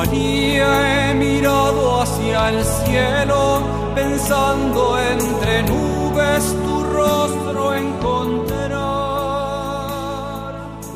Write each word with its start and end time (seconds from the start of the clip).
María, 0.00 1.10
he 1.10 1.14
mirado 1.14 2.00
hacia 2.00 2.48
el 2.48 2.64
cielo, 2.64 3.62
pensando 3.94 4.98
entre 4.98 5.62
nubes 5.64 6.42
tu 6.64 6.82
rostro 6.84 7.74
encontrar. 7.74 8.70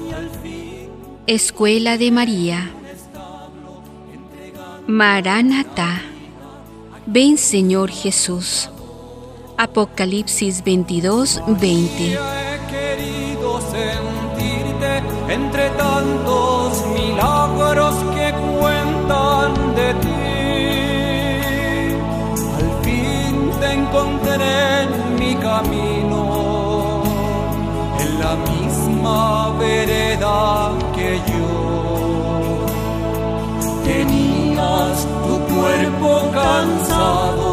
Y 0.09 0.13
al 0.15 0.31
fin 0.43 0.89
Escuela 1.27 1.99
de 1.99 2.11
María. 2.11 2.71
Maranatá. 4.87 6.01
Ven 7.05 7.37
Señor 7.37 7.91
Jesús. 7.91 8.71
Apocalipsis 9.59 10.65
22, 10.65 11.43
20. 11.47 12.15
he 12.15 12.59
querido 12.73 13.61
sentirte 13.71 15.03
entre 15.29 15.69
tantos 15.71 16.87
milagros 16.87 18.04
camino, 25.55 27.03
en 28.03 28.11
la 28.23 28.35
misma 28.53 29.53
vereda 29.59 30.73
que 30.97 31.11
yo. 31.31 31.51
Tenías 33.85 34.97
tu 35.27 35.35
cuerpo 35.55 36.11
cansado, 36.41 37.49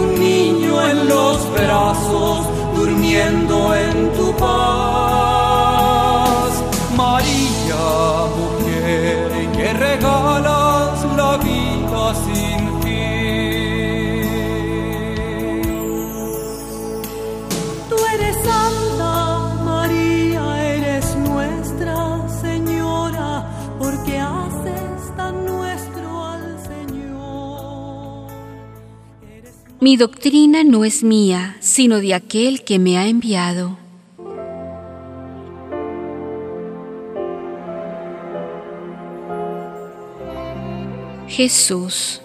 un 0.00 0.08
niño 0.28 0.72
en 0.90 1.08
los 1.08 1.36
brazos, 1.58 2.38
durmiendo 2.76 3.74
en 3.74 4.12
tu 4.16 4.26
paz. 4.36 5.09
Mi 29.90 29.96
doctrina 29.96 30.62
no 30.62 30.84
es 30.84 31.02
mía, 31.02 31.56
sino 31.58 31.98
de 31.98 32.14
aquel 32.14 32.62
que 32.62 32.78
me 32.78 32.96
ha 32.96 33.08
enviado. 33.08 33.76
Jesús. 41.26 42.20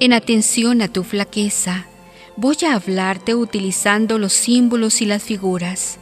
En 0.00 0.12
atención 0.12 0.82
a 0.82 0.88
tu 0.88 1.04
flaqueza, 1.04 1.86
voy 2.34 2.56
a 2.68 2.74
hablarte 2.74 3.36
utilizando 3.36 4.18
los 4.18 4.32
símbolos 4.32 5.00
y 5.00 5.06
las 5.06 5.22
figuras. 5.22 6.00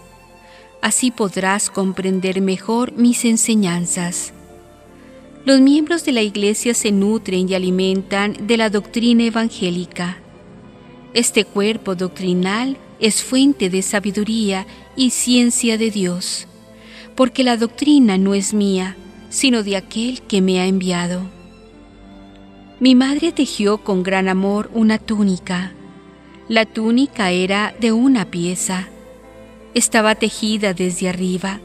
Así 0.81 1.10
podrás 1.10 1.69
comprender 1.69 2.41
mejor 2.41 2.93
mis 2.93 3.27
enseñanzas. 3.27 4.33
Los 5.44 5.60
miembros 5.60 6.06
de 6.06 6.12
la 6.12 6.22
Iglesia 6.22 6.72
se 6.72 6.91
nutren 6.91 7.50
y 7.50 7.55
alimentan 7.55 8.34
de 8.47 8.56
la 8.56 8.71
doctrina 8.71 9.25
evangélica. 9.25 10.16
Este 11.12 11.44
cuerpo 11.44 11.94
doctrinal 11.94 12.78
es 12.99 13.22
fuente 13.22 13.69
de 13.69 13.83
sabiduría 13.83 14.66
y 14.97 15.10
ciencia 15.10 15.77
de 15.77 15.91
Dios, 15.91 16.49
porque 17.15 17.44
la 17.44 17.59
doctrina 17.59 18.16
no 18.16 18.33
es 18.33 18.54
mía, 18.54 18.97
sino 19.28 19.62
de 19.62 19.77
aquel 19.77 20.22
que 20.22 20.41
me 20.41 20.60
ha 20.60 20.66
enviado. 20.66 21.21
Mi 22.81 22.94
madre 22.94 23.31
tejió 23.31 23.84
con 23.84 24.03
gran 24.03 24.28
amor 24.28 24.71
una 24.72 24.97
túnica. 24.97 25.75
La 26.49 26.65
túnica 26.65 27.33
era 27.33 27.75
de 27.78 27.93
una 27.93 28.31
pieza. 28.31 28.88
Estaba 29.75 30.15
tejida 30.15 30.72
desde 30.72 31.10
arriba, 31.10 31.60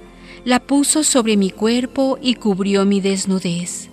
la 0.45 0.59
puso 0.59 1.03
sobre 1.03 1.37
mi 1.37 1.51
cuerpo 1.51 2.17
y 2.21 2.35
cubrió 2.35 2.85
mi 2.85 3.01
desnudez. 3.01 3.89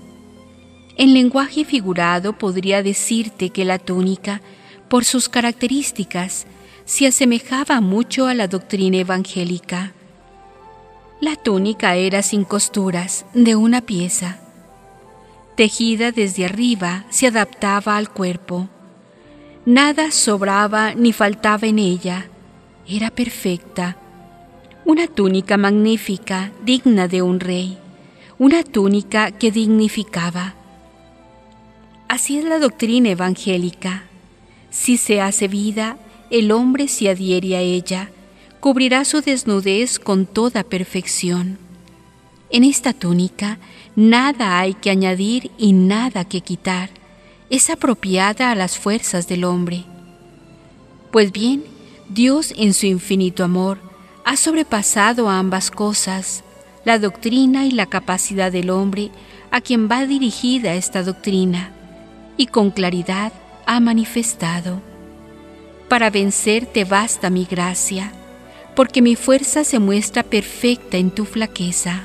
En 0.96 1.12
lenguaje 1.12 1.64
figurado 1.64 2.32
podría 2.32 2.82
decirte 2.82 3.50
que 3.50 3.64
la 3.64 3.78
túnica, 3.78 4.40
por 4.88 5.04
sus 5.04 5.28
características, 5.28 6.46
se 6.84 7.06
asemejaba 7.06 7.80
mucho 7.80 8.26
a 8.26 8.34
la 8.34 8.48
doctrina 8.48 8.98
evangélica. 8.98 9.92
La 11.20 11.36
túnica 11.36 11.96
era 11.96 12.22
sin 12.22 12.44
costuras, 12.44 13.26
de 13.34 13.56
una 13.56 13.80
pieza. 13.80 14.38
Tejida 15.56 16.12
desde 16.12 16.44
arriba, 16.44 17.04
se 17.10 17.26
adaptaba 17.26 17.96
al 17.96 18.10
cuerpo. 18.10 18.68
Nada 19.64 20.10
sobraba 20.12 20.94
ni 20.94 21.12
faltaba 21.12 21.66
en 21.66 21.78
ella. 21.78 22.28
Era 22.86 23.10
perfecta. 23.10 23.96
Una 24.86 25.08
túnica 25.08 25.56
magnífica, 25.56 26.52
digna 26.64 27.08
de 27.08 27.20
un 27.20 27.40
rey. 27.40 27.76
Una 28.38 28.62
túnica 28.62 29.32
que 29.32 29.50
dignificaba. 29.50 30.54
Así 32.06 32.38
es 32.38 32.44
la 32.44 32.60
doctrina 32.60 33.08
evangélica. 33.08 34.04
Si 34.70 34.96
se 34.96 35.20
hace 35.20 35.48
vida, 35.48 35.96
el 36.30 36.52
hombre 36.52 36.86
se 36.86 37.08
adhiere 37.08 37.56
a 37.56 37.62
ella, 37.62 38.12
cubrirá 38.60 39.04
su 39.04 39.22
desnudez 39.22 39.98
con 39.98 40.24
toda 40.24 40.62
perfección. 40.62 41.58
En 42.50 42.62
esta 42.62 42.92
túnica 42.92 43.58
nada 43.96 44.60
hay 44.60 44.74
que 44.74 44.90
añadir 44.90 45.50
y 45.58 45.72
nada 45.72 46.24
que 46.24 46.42
quitar. 46.42 46.90
Es 47.50 47.70
apropiada 47.70 48.52
a 48.52 48.54
las 48.54 48.78
fuerzas 48.78 49.26
del 49.26 49.42
hombre. 49.42 49.82
Pues 51.10 51.32
bien, 51.32 51.64
Dios 52.08 52.54
en 52.56 52.72
su 52.72 52.86
infinito 52.86 53.42
amor 53.42 53.85
ha 54.26 54.36
sobrepasado 54.36 55.28
ambas 55.28 55.70
cosas, 55.70 56.42
la 56.84 56.98
doctrina 56.98 57.64
y 57.64 57.70
la 57.70 57.86
capacidad 57.86 58.50
del 58.50 58.70
hombre 58.70 59.12
a 59.52 59.60
quien 59.60 59.88
va 59.88 60.04
dirigida 60.04 60.74
esta 60.74 61.04
doctrina, 61.04 61.70
y 62.36 62.48
con 62.48 62.72
claridad 62.72 63.32
ha 63.66 63.78
manifestado. 63.78 64.80
Para 65.88 66.10
vencer 66.10 66.66
te 66.66 66.84
basta 66.84 67.30
mi 67.30 67.44
gracia, 67.44 68.12
porque 68.74 69.00
mi 69.00 69.14
fuerza 69.14 69.62
se 69.62 69.78
muestra 69.78 70.24
perfecta 70.24 70.96
en 70.96 71.12
tu 71.12 71.24
flaqueza. 71.24 72.02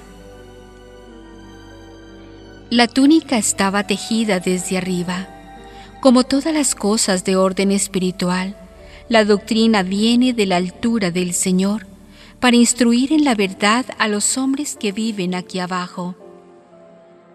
La 2.70 2.88
túnica 2.88 3.40
estaba 3.40 3.88
tejida 3.88 4.40
desde 4.40 4.78
arriba. 4.78 5.28
Como 6.02 6.24
todas 6.24 6.54
las 6.54 6.76
cosas 6.76 7.26
de 7.26 7.36
orden 7.36 7.72
espiritual, 7.72 8.56
la 9.10 9.26
doctrina 9.26 9.82
viene 9.82 10.34
de 10.34 10.46
la 10.46 10.58
altura 10.58 11.10
del 11.10 11.34
Señor 11.34 11.90
para 12.42 12.58
instruir 12.58 13.14
en 13.14 13.24
la 13.24 13.36
verdad 13.36 13.86
a 14.00 14.08
los 14.08 14.38
hombres 14.38 14.76
que 14.76 14.92
viven 14.92 15.36
aquí 15.36 15.60
abajo. 15.60 16.16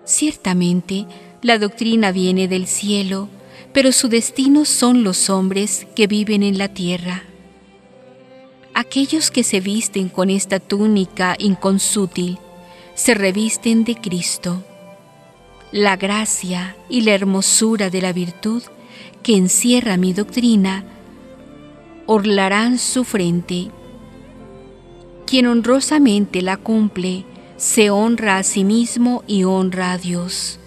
Ciertamente, 0.04 1.06
la 1.42 1.58
doctrina 1.58 2.10
viene 2.10 2.48
del 2.48 2.66
cielo, 2.66 3.28
pero 3.72 3.92
su 3.92 4.08
destino 4.08 4.64
son 4.64 5.04
los 5.04 5.30
hombres 5.30 5.86
que 5.94 6.08
viven 6.08 6.42
en 6.42 6.58
la 6.58 6.68
tierra. 6.68 7.22
Aquellos 8.74 9.30
que 9.30 9.44
se 9.44 9.60
visten 9.60 10.08
con 10.08 10.28
esta 10.28 10.58
túnica 10.58 11.36
inconsútil 11.38 12.38
se 12.96 13.14
revisten 13.14 13.84
de 13.84 13.94
Cristo. 13.94 14.64
La 15.70 15.96
gracia 15.96 16.76
y 16.88 17.02
la 17.02 17.12
hermosura 17.12 17.90
de 17.90 18.02
la 18.02 18.12
virtud 18.12 18.62
que 19.22 19.36
encierra 19.36 19.96
mi 19.96 20.12
doctrina 20.12 20.84
orlarán 22.06 22.78
su 22.78 23.04
frente. 23.04 23.70
Quien 25.26 25.46
honrosamente 25.48 26.40
la 26.40 26.56
cumple, 26.56 27.24
se 27.56 27.90
honra 27.90 28.38
a 28.38 28.42
sí 28.44 28.62
mismo 28.62 29.24
y 29.26 29.42
honra 29.42 29.92
a 29.92 29.98
Dios. 29.98 30.60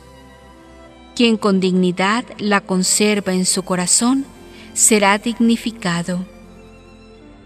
Quien 1.15 1.37
con 1.37 1.59
dignidad 1.59 2.25
la 2.37 2.61
conserva 2.61 3.33
en 3.33 3.45
su 3.45 3.63
corazón, 3.63 4.25
será 4.73 5.17
dignificado. 5.17 6.25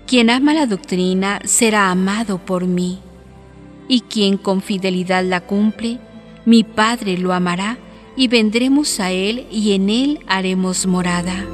Quien 0.07 0.29
ama 0.29 0.53
la 0.53 0.65
doctrina 0.65 1.39
será 1.45 1.91
amado 1.91 2.39
por 2.39 2.65
mí, 2.65 2.99
y 3.87 4.01
quien 4.01 4.37
con 4.37 4.61
fidelidad 4.61 5.23
la 5.23 5.41
cumple, 5.41 5.99
mi 6.45 6.63
Padre 6.63 7.17
lo 7.17 7.33
amará, 7.33 7.77
y 8.15 8.27
vendremos 8.27 8.99
a 8.99 9.11
Él 9.11 9.47
y 9.51 9.73
en 9.73 9.89
Él 9.89 10.19
haremos 10.27 10.85
morada. 10.85 11.45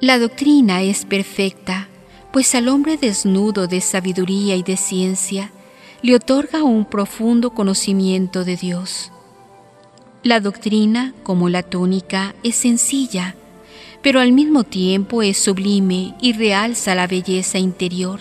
La 0.00 0.18
doctrina 0.18 0.82
es 0.82 1.04
perfecta, 1.04 1.88
pues 2.32 2.54
al 2.54 2.68
hombre 2.68 2.96
desnudo 2.96 3.68
de 3.68 3.80
sabiduría 3.80 4.56
y 4.56 4.62
de 4.62 4.76
ciencia 4.76 5.52
le 6.02 6.16
otorga 6.16 6.64
un 6.64 6.84
profundo 6.84 7.50
conocimiento 7.50 8.44
de 8.44 8.56
Dios. 8.56 9.12
La 10.24 10.40
doctrina, 10.40 11.14
como 11.22 11.48
la 11.48 11.62
túnica, 11.62 12.34
es 12.42 12.56
sencilla, 12.56 13.36
pero 14.02 14.20
al 14.20 14.32
mismo 14.32 14.64
tiempo 14.64 15.22
es 15.22 15.38
sublime 15.38 16.14
y 16.20 16.32
realza 16.32 16.94
la 16.94 17.06
belleza 17.06 17.58
interior, 17.58 18.20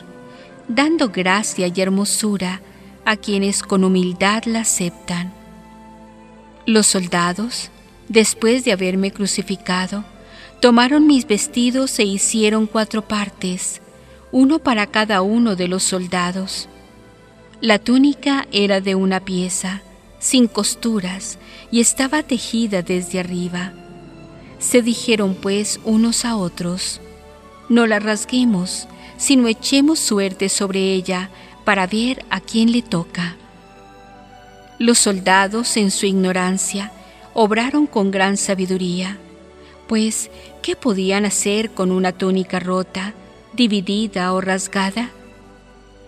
dando 0.68 1.10
gracia 1.10 1.72
y 1.74 1.82
hermosura 1.82 2.62
a 3.04 3.18
quienes 3.18 3.64
con 3.64 3.84
humildad 3.84 4.44
la 4.46 4.62
aceptan. 4.62 5.34
Los 6.66 6.88
soldados, 6.88 7.72
después 8.08 8.64
de 8.64 8.72
haberme 8.74 9.12
crucificado, 9.12 10.06
Tomaron 10.64 11.08
mis 11.08 11.28
vestidos 11.28 12.00
e 12.00 12.06
hicieron 12.06 12.68
cuatro 12.68 13.02
partes, 13.02 13.82
uno 14.32 14.60
para 14.60 14.88
cada 14.88 15.22
uno 15.22 15.58
de 15.58 15.68
los 15.68 15.84
soldados. 15.84 16.70
La 17.60 17.80
túnica 17.80 18.48
era 18.54 18.80
de 18.80 18.96
una 18.96 19.20
pieza, 19.20 19.82
sin 20.20 20.48
costuras, 20.48 21.38
y 21.70 21.82
estaba 21.82 22.24
tejida 22.24 22.82
desde 22.82 23.20
arriba. 23.20 23.74
Se 24.58 24.82
dijeron 24.82 25.36
pues 25.36 25.82
unos 25.84 26.24
a 26.24 26.38
otros, 26.38 27.02
no 27.68 27.86
la 27.86 28.00
rasguemos, 28.00 28.88
sino 29.18 29.50
echemos 29.50 30.00
suerte 30.00 30.48
sobre 30.48 30.94
ella 30.94 31.30
para 31.66 31.88
ver 31.88 32.24
a 32.30 32.40
quién 32.40 32.72
le 32.72 32.82
toca. 32.82 33.36
Los 34.80 34.98
soldados, 34.98 35.76
en 35.76 35.92
su 35.92 36.06
ignorancia, 36.06 36.94
obraron 37.34 37.86
con 37.86 38.12
gran 38.12 38.38
sabiduría 38.38 39.20
pues, 39.94 40.32
¿qué 40.64 40.76
podían 40.76 41.24
hacer 41.24 41.70
con 41.70 41.92
una 41.92 42.14
túnica 42.14 42.60
rota, 42.60 43.14
dividida 43.56 44.34
o 44.34 44.42
rasgada? 44.42 45.12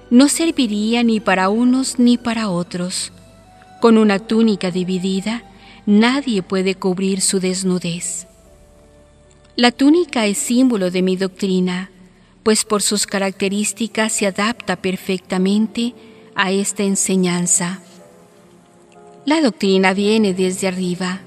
No 0.09 0.27
serviría 0.27 1.03
ni 1.03 1.19
para 1.19 1.49
unos 1.49 1.99
ni 1.99 2.17
para 2.17 2.49
otros. 2.49 3.11
Con 3.81 3.99
una 3.99 4.17
túnica 4.17 4.71
dividida, 4.71 5.43
nadie 5.85 6.41
puede 6.41 6.73
cubrir 6.73 7.21
su 7.21 7.39
desnudez. 7.39 8.25
La 9.55 9.71
túnica 9.71 10.25
es 10.25 10.39
símbolo 10.39 10.89
de 10.89 11.03
mi 11.03 11.15
doctrina, 11.15 11.91
pues 12.41 12.65
por 12.65 12.81
sus 12.81 13.05
características 13.05 14.13
se 14.13 14.25
adapta 14.25 14.77
perfectamente 14.77 15.93
a 16.33 16.51
esta 16.51 16.81
enseñanza. 16.81 17.81
La 19.27 19.41
doctrina 19.41 19.93
viene 19.93 20.33
desde 20.33 20.69
arriba, 20.69 21.19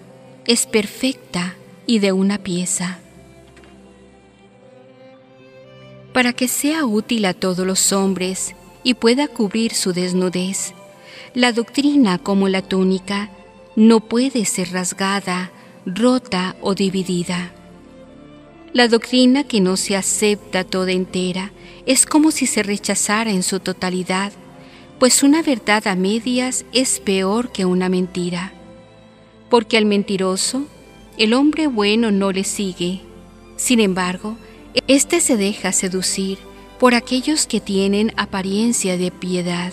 es 0.45 0.67
perfecta, 0.67 1.55
y 1.89 2.01
de 2.01 2.13
una 2.13 2.37
pieza. 2.39 2.99
Para 6.13 6.35
que 6.35 6.47
sea 6.47 6.85
útil 6.85 7.25
a 7.25 7.33
todos 7.33 7.67
los 7.67 7.93
hombres 7.93 8.55
y 8.85 8.95
pueda 8.95 9.27
cubrir 9.27 9.73
su 9.73 9.95
desnudez, 9.95 10.75
la 11.35 11.51
doctrina 11.53 12.19
como 12.19 12.49
la 12.49 12.61
túnica 12.61 13.31
no 13.75 14.01
puede 14.01 14.45
ser 14.45 14.71
rasgada, 14.73 15.51
rota 15.87 16.57
o 16.61 16.75
dividida. 16.75 17.53
La 18.75 18.87
doctrina 18.87 19.45
que 19.45 19.63
no 19.63 19.79
se 19.79 19.97
acepta 19.97 20.65
toda 20.65 20.93
entera 20.93 21.53
es 21.87 22.05
como 22.05 22.33
si 22.33 22.45
se 22.47 22.63
rechazara 22.63 23.31
en 23.31 23.43
su 23.43 23.61
totalidad, 23.61 24.33
pues 24.99 25.23
una 25.23 25.43
verdad 25.43 25.87
a 25.87 25.95
medias 25.95 26.67
es 26.75 27.01
peor 27.01 27.51
que 27.51 27.65
una 27.65 27.89
mentira, 27.89 28.53
porque 29.49 29.79
al 29.79 29.87
mentiroso 29.87 30.67
el 31.19 31.35
hombre 31.35 31.67
bueno 31.67 32.13
no 32.13 32.31
le 32.31 32.45
sigue. 32.45 33.01
Sin 33.57 33.81
embargo, 33.81 34.37
éste 34.87 35.21
se 35.21 35.37
deja 35.37 35.73
seducir 35.73 36.39
por 36.79 36.95
aquellos 36.95 37.49
que 37.49 37.61
tienen 37.61 38.13
apariencia 38.17 38.97
de 38.97 39.11
piedad. 39.11 39.73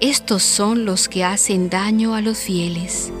Estos 0.00 0.44
son 0.44 0.84
los 0.84 1.08
que 1.08 1.24
hacen 1.24 1.70
daño 1.70 2.14
a 2.14 2.20
los 2.20 2.38
fieles. 2.38 3.12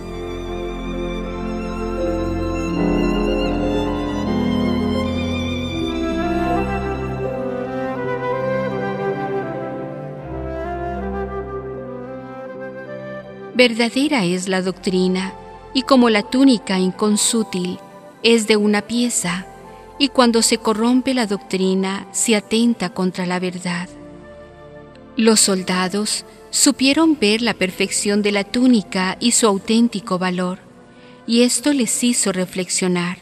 Verdadera 13.56 14.24
es 14.24 14.48
la 14.48 14.62
doctrina 14.62 15.34
y 15.74 15.82
como 15.82 16.08
la 16.08 16.22
túnica 16.22 16.78
inconsútil 16.78 17.78
es 18.22 18.46
de 18.46 18.56
una 18.56 18.82
pieza, 18.82 19.46
y 19.98 20.08
cuando 20.08 20.40
se 20.40 20.58
corrompe 20.58 21.12
la 21.12 21.26
doctrina 21.26 22.06
se 22.12 22.36
atenta 22.36 22.90
contra 22.90 23.26
la 23.26 23.38
verdad. 23.38 23.88
Los 25.16 25.40
soldados 25.40 26.24
supieron 26.50 27.18
ver 27.18 27.42
la 27.42 27.54
perfección 27.54 28.22
de 28.22 28.32
la 28.32 28.44
túnica 28.44 29.16
y 29.20 29.32
su 29.32 29.46
auténtico 29.46 30.18
valor, 30.18 30.58
y 31.26 31.42
esto 31.42 31.72
les 31.72 32.02
hizo 32.02 32.32
reflexionar. 32.32 33.18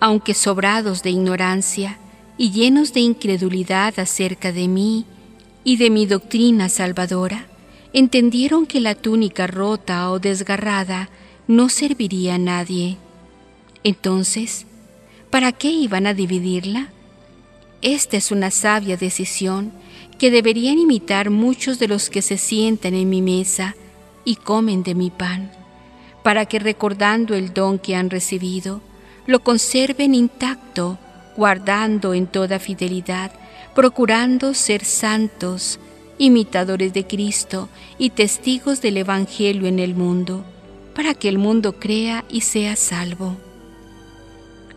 Aunque 0.00 0.34
sobrados 0.34 1.02
de 1.02 1.10
ignorancia 1.10 1.98
y 2.36 2.52
llenos 2.52 2.92
de 2.92 3.00
incredulidad 3.00 3.98
acerca 3.98 4.52
de 4.52 4.68
mí 4.68 5.04
y 5.64 5.76
de 5.76 5.90
mi 5.90 6.06
doctrina 6.06 6.68
salvadora, 6.68 7.46
entendieron 7.92 8.66
que 8.66 8.80
la 8.80 8.94
túnica 8.94 9.46
rota 9.48 10.10
o 10.10 10.20
desgarrada 10.20 11.08
no 11.48 11.70
serviría 11.70 12.34
a 12.34 12.38
nadie. 12.38 12.98
Entonces, 13.82 14.66
¿para 15.30 15.50
qué 15.52 15.70
iban 15.70 16.06
a 16.06 16.12
dividirla? 16.12 16.90
Esta 17.80 18.18
es 18.18 18.30
una 18.30 18.50
sabia 18.50 18.98
decisión 18.98 19.72
que 20.18 20.30
deberían 20.30 20.78
imitar 20.78 21.30
muchos 21.30 21.78
de 21.78 21.88
los 21.88 22.10
que 22.10 22.20
se 22.20 22.36
sientan 22.36 22.92
en 22.92 23.08
mi 23.08 23.22
mesa 23.22 23.76
y 24.26 24.36
comen 24.36 24.82
de 24.82 24.94
mi 24.94 25.08
pan, 25.08 25.50
para 26.22 26.44
que 26.44 26.58
recordando 26.58 27.34
el 27.34 27.54
don 27.54 27.78
que 27.78 27.96
han 27.96 28.10
recibido, 28.10 28.82
lo 29.26 29.40
conserven 29.40 30.14
intacto, 30.14 30.98
guardando 31.34 32.12
en 32.12 32.26
toda 32.26 32.58
fidelidad, 32.58 33.32
procurando 33.74 34.52
ser 34.52 34.84
santos, 34.84 35.78
imitadores 36.18 36.92
de 36.92 37.06
Cristo 37.06 37.70
y 37.96 38.10
testigos 38.10 38.82
del 38.82 38.98
Evangelio 38.98 39.66
en 39.66 39.78
el 39.78 39.94
mundo 39.94 40.44
para 40.98 41.14
que 41.14 41.28
el 41.28 41.38
mundo 41.38 41.78
crea 41.78 42.24
y 42.28 42.40
sea 42.40 42.74
salvo. 42.74 43.36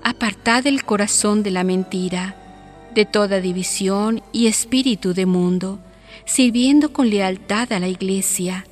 Apartad 0.03 0.67
el 0.67 0.83
corazón 0.83 1.41
de 1.41 1.49
la 1.49 1.63
mentira, 1.63 2.35
de 2.93 3.07
toda 3.07 3.41
división 3.41 4.21
y 4.31 4.45
espíritu 4.45 5.15
de 5.15 5.25
mundo, 5.25 5.79
sirviendo 6.25 6.93
con 6.93 7.09
lealtad 7.09 7.73
a 7.73 7.79
la 7.79 7.87
Iglesia, 7.87 8.67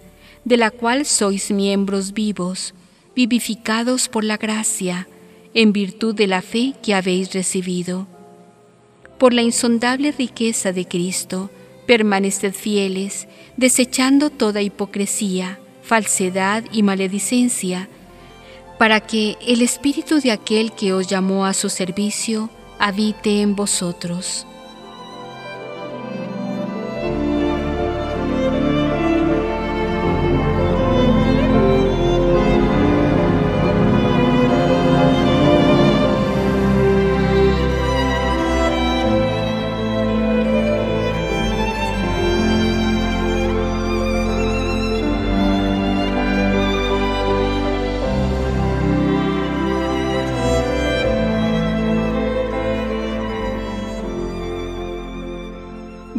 de 0.45 0.57
la 0.57 0.69
cual 0.69 1.07
sois 1.07 1.49
miembros 1.49 2.13
vivos, 2.13 2.75
vivificados 3.15 4.09
por 4.09 4.23
la 4.23 4.37
gracia, 4.37 5.07
en 5.55 5.73
virtud 5.73 6.13
de 6.13 6.27
la 6.27 6.43
fe 6.43 6.75
que 6.83 6.93
habéis 6.93 7.33
recibido. 7.33 8.05
Por 9.17 9.33
la 9.33 9.41
insondable 9.41 10.11
riqueza 10.11 10.71
de 10.71 10.87
Cristo, 10.87 11.49
permaneced 11.87 12.53
fieles, 12.53 13.27
desechando 13.57 14.29
toda 14.29 14.61
hipocresía, 14.61 15.57
falsedad 15.89 16.63
y 16.72 16.84
maledicencia, 16.84 17.89
para 18.77 19.00
que 19.00 19.38
el 19.41 19.63
espíritu 19.63 20.22
de 20.22 20.31
aquel 20.31 20.72
que 20.72 20.93
os 20.93 21.08
llamó 21.08 21.48
a 21.48 21.55
su 21.55 21.67
servicio 21.67 22.51
habite 22.77 23.41
en 23.41 23.55
vosotros. 23.55 24.46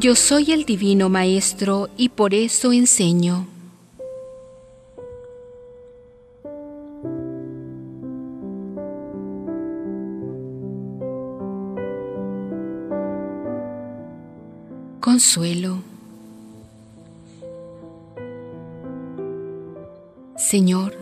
Yo 0.01 0.17
soy 0.17 0.53
el 0.53 0.65
Divino 0.65 1.11
Maestro 1.11 1.91
y 1.99 2.09
por 2.09 2.33
eso 2.33 2.73
enseño. 2.73 3.47
Consuelo. 15.01 15.83
Señor, 20.39 20.97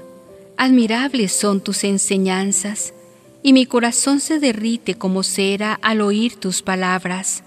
admirables 0.56 1.30
son 1.30 1.60
tus 1.60 1.84
enseñanzas, 1.84 2.92
y 3.44 3.52
mi 3.52 3.64
corazón 3.64 4.18
se 4.18 4.40
derrite 4.40 4.96
como 4.96 5.22
cera 5.22 5.78
al 5.82 6.00
oír 6.00 6.34
tus 6.34 6.62
palabras 6.62 7.44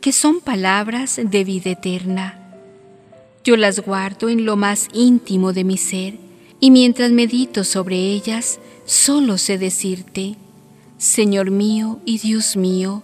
que 0.00 0.12
son 0.12 0.40
palabras 0.40 1.20
de 1.22 1.44
vida 1.44 1.70
eterna. 1.70 2.38
Yo 3.44 3.56
las 3.56 3.80
guardo 3.80 4.28
en 4.28 4.44
lo 4.44 4.56
más 4.56 4.88
íntimo 4.92 5.52
de 5.52 5.64
mi 5.64 5.76
ser 5.76 6.18
y 6.58 6.70
mientras 6.70 7.10
medito 7.10 7.64
sobre 7.64 7.96
ellas, 7.96 8.60
solo 8.84 9.38
sé 9.38 9.58
decirte, 9.58 10.36
Señor 10.98 11.50
mío 11.50 12.00
y 12.04 12.18
Dios 12.18 12.56
mío, 12.56 13.02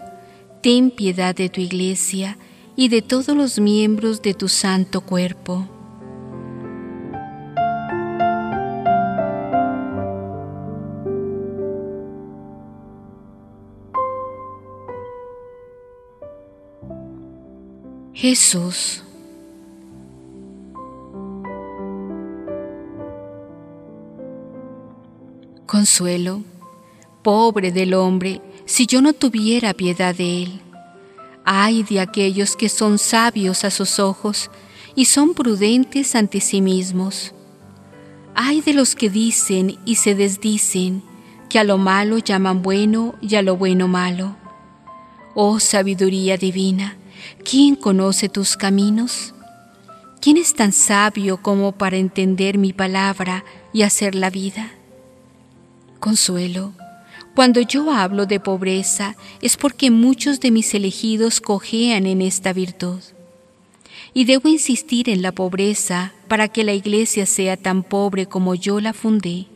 ten 0.62 0.90
piedad 0.90 1.34
de 1.34 1.48
tu 1.48 1.60
iglesia 1.60 2.36
y 2.76 2.88
de 2.88 3.00
todos 3.00 3.34
los 3.34 3.58
miembros 3.58 4.20
de 4.20 4.34
tu 4.34 4.48
santo 4.48 5.00
cuerpo. 5.00 5.66
Jesús. 18.18 19.02
Consuelo, 25.66 26.42
pobre 27.22 27.72
del 27.72 27.92
hombre, 27.92 28.40
si 28.64 28.86
yo 28.86 29.02
no 29.02 29.12
tuviera 29.12 29.74
piedad 29.74 30.14
de 30.14 30.44
él. 30.44 30.60
Ay 31.44 31.82
de 31.82 32.00
aquellos 32.00 32.56
que 32.56 32.70
son 32.70 32.96
sabios 32.98 33.64
a 33.64 33.70
sus 33.70 33.98
ojos 33.98 34.50
y 34.94 35.04
son 35.04 35.34
prudentes 35.34 36.14
ante 36.14 36.40
sí 36.40 36.62
mismos. 36.62 37.34
Ay 38.34 38.62
de 38.62 38.72
los 38.72 38.94
que 38.94 39.10
dicen 39.10 39.76
y 39.84 39.96
se 39.96 40.14
desdicen, 40.14 41.02
que 41.50 41.58
a 41.58 41.64
lo 41.64 41.76
malo 41.76 42.16
llaman 42.16 42.62
bueno 42.62 43.14
y 43.20 43.34
a 43.34 43.42
lo 43.42 43.58
bueno 43.58 43.88
malo. 43.88 44.36
Oh 45.34 45.60
sabiduría 45.60 46.38
divina, 46.38 46.96
¿Quién 47.44 47.76
conoce 47.76 48.28
tus 48.28 48.56
caminos? 48.56 49.34
¿Quién 50.20 50.36
es 50.36 50.54
tan 50.54 50.72
sabio 50.72 51.42
como 51.42 51.72
para 51.72 51.96
entender 51.96 52.58
mi 52.58 52.72
palabra 52.72 53.44
y 53.72 53.82
hacer 53.82 54.14
la 54.14 54.30
vida? 54.30 54.72
Consuelo, 56.00 56.72
cuando 57.36 57.60
yo 57.60 57.92
hablo 57.92 58.24
de 58.24 58.40
pobreza 58.40 59.14
es 59.42 59.56
porque 59.58 59.90
muchos 59.90 60.40
de 60.40 60.50
mis 60.50 60.72
elegidos 60.74 61.40
cojean 61.40 62.06
en 62.06 62.22
esta 62.22 62.52
virtud. 62.52 63.00
Y 64.14 64.24
debo 64.24 64.48
insistir 64.48 65.10
en 65.10 65.20
la 65.20 65.32
pobreza 65.32 66.14
para 66.28 66.48
que 66.48 66.64
la 66.64 66.72
iglesia 66.72 67.26
sea 67.26 67.58
tan 67.58 67.82
pobre 67.82 68.24
como 68.24 68.54
yo 68.54 68.80
la 68.80 68.94
fundé. 68.94 69.46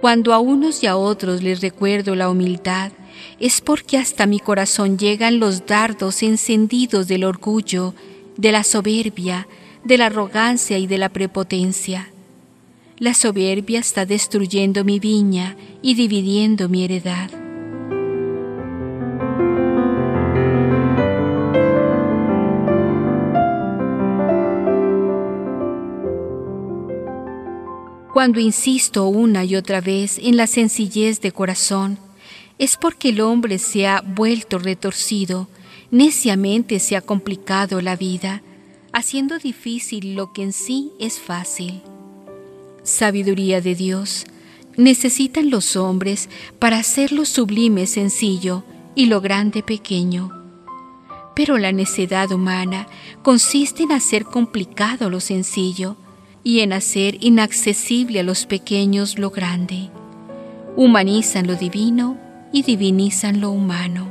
Cuando 0.00 0.32
a 0.32 0.38
unos 0.38 0.82
y 0.82 0.86
a 0.86 0.96
otros 0.96 1.42
les 1.42 1.60
recuerdo 1.60 2.14
la 2.14 2.30
humildad, 2.30 2.92
es 3.38 3.60
porque 3.60 3.98
hasta 3.98 4.26
mi 4.26 4.38
corazón 4.38 4.98
llegan 4.98 5.40
los 5.40 5.66
dardos 5.66 6.22
encendidos 6.22 7.08
del 7.08 7.24
orgullo, 7.24 7.94
de 8.36 8.52
la 8.52 8.64
soberbia, 8.64 9.46
de 9.84 9.98
la 9.98 10.06
arrogancia 10.06 10.78
y 10.78 10.86
de 10.86 10.98
la 10.98 11.08
prepotencia. 11.08 12.10
La 12.98 13.14
soberbia 13.14 13.80
está 13.80 14.04
destruyendo 14.04 14.84
mi 14.84 14.98
viña 14.98 15.56
y 15.82 15.94
dividiendo 15.94 16.68
mi 16.68 16.84
heredad. 16.84 17.30
Cuando 28.12 28.38
insisto 28.38 29.06
una 29.06 29.44
y 29.44 29.56
otra 29.56 29.80
vez 29.80 30.18
en 30.18 30.36
la 30.36 30.46
sencillez 30.46 31.22
de 31.22 31.32
corazón, 31.32 31.98
es 32.60 32.76
porque 32.76 33.08
el 33.08 33.22
hombre 33.22 33.58
se 33.58 33.86
ha 33.86 34.02
vuelto 34.02 34.58
retorcido, 34.58 35.48
neciamente 35.90 36.78
se 36.78 36.94
ha 36.94 37.00
complicado 37.00 37.80
la 37.80 37.96
vida, 37.96 38.42
haciendo 38.92 39.38
difícil 39.38 40.14
lo 40.14 40.34
que 40.34 40.42
en 40.42 40.52
sí 40.52 40.92
es 41.00 41.18
fácil. 41.18 41.80
Sabiduría 42.82 43.62
de 43.62 43.74
Dios, 43.74 44.26
necesitan 44.76 45.48
los 45.48 45.74
hombres 45.74 46.28
para 46.58 46.76
hacer 46.76 47.12
lo 47.12 47.24
sublime 47.24 47.86
sencillo 47.86 48.62
y 48.94 49.06
lo 49.06 49.22
grande 49.22 49.62
pequeño. 49.62 50.30
Pero 51.34 51.56
la 51.56 51.72
necedad 51.72 52.30
humana 52.30 52.88
consiste 53.22 53.84
en 53.84 53.92
hacer 53.92 54.24
complicado 54.24 55.08
lo 55.08 55.20
sencillo 55.20 55.96
y 56.44 56.60
en 56.60 56.74
hacer 56.74 57.16
inaccesible 57.24 58.20
a 58.20 58.22
los 58.22 58.44
pequeños 58.44 59.18
lo 59.18 59.30
grande. 59.30 59.88
Humanizan 60.76 61.46
lo 61.46 61.54
divino 61.54 62.29
y 62.52 62.62
divinizan 62.62 63.40
lo 63.40 63.50
humano. 63.50 64.08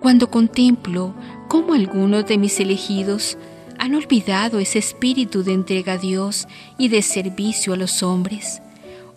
Cuando 0.00 0.30
contemplo 0.30 1.14
cómo 1.48 1.74
algunos 1.74 2.26
de 2.26 2.38
mis 2.38 2.58
elegidos 2.60 3.38
han 3.78 3.94
olvidado 3.94 4.58
ese 4.58 4.78
espíritu 4.78 5.42
de 5.42 5.52
entrega 5.52 5.94
a 5.94 5.98
Dios 5.98 6.46
y 6.78 6.88
de 6.88 7.02
servicio 7.02 7.72
a 7.72 7.76
los 7.76 8.02
hombres, 8.02 8.60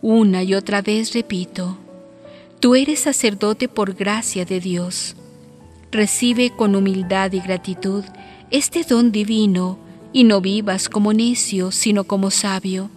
una 0.01 0.43
y 0.43 0.53
otra 0.53 0.81
vez 0.81 1.13
repito, 1.13 1.77
tú 2.59 2.75
eres 2.75 2.99
sacerdote 2.99 3.67
por 3.67 3.93
gracia 3.93 4.45
de 4.45 4.59
Dios. 4.59 5.15
Recibe 5.91 6.51
con 6.51 6.75
humildad 6.75 7.31
y 7.33 7.39
gratitud 7.39 8.03
este 8.51 8.83
don 8.83 9.11
divino 9.11 9.79
y 10.13 10.23
no 10.23 10.41
vivas 10.41 10.87
como 10.87 11.13
necio, 11.13 11.71
sino 11.71 12.03
como 12.03 12.31
sabio, 12.31 12.89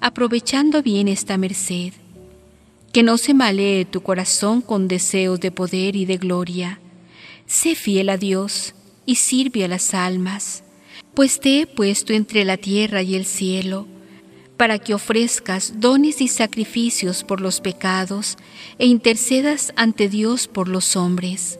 aprovechando 0.00 0.82
bien 0.82 1.08
esta 1.08 1.36
merced 1.36 1.92
que 2.96 3.02
no 3.02 3.18
se 3.18 3.34
malee 3.34 3.84
tu 3.84 4.00
corazón 4.00 4.62
con 4.62 4.88
deseos 4.88 5.38
de 5.38 5.50
poder 5.50 5.96
y 5.96 6.06
de 6.06 6.16
gloria. 6.16 6.80
Sé 7.44 7.74
fiel 7.74 8.08
a 8.08 8.16
Dios 8.16 8.74
y 9.04 9.16
sirve 9.16 9.66
a 9.66 9.68
las 9.68 9.92
almas, 9.92 10.64
pues 11.12 11.38
te 11.38 11.60
he 11.60 11.66
puesto 11.66 12.14
entre 12.14 12.46
la 12.46 12.56
tierra 12.56 13.02
y 13.02 13.14
el 13.14 13.26
cielo, 13.26 13.86
para 14.56 14.78
que 14.78 14.94
ofrezcas 14.94 15.74
dones 15.78 16.22
y 16.22 16.28
sacrificios 16.28 17.22
por 17.22 17.42
los 17.42 17.60
pecados 17.60 18.38
e 18.78 18.86
intercedas 18.86 19.74
ante 19.76 20.08
Dios 20.08 20.48
por 20.48 20.66
los 20.66 20.96
hombres. 20.96 21.58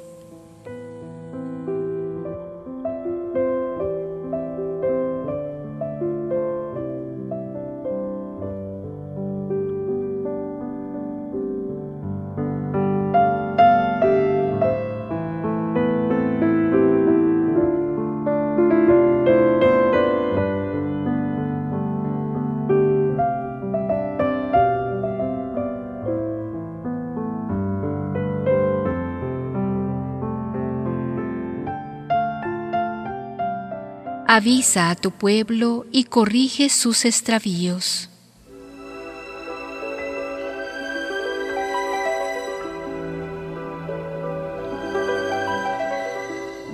Avisa 34.36 34.90
a 34.90 34.94
tu 34.94 35.12
pueblo 35.12 35.86
y 35.90 36.04
corrige 36.04 36.68
sus 36.68 37.06
extravíos. 37.06 38.10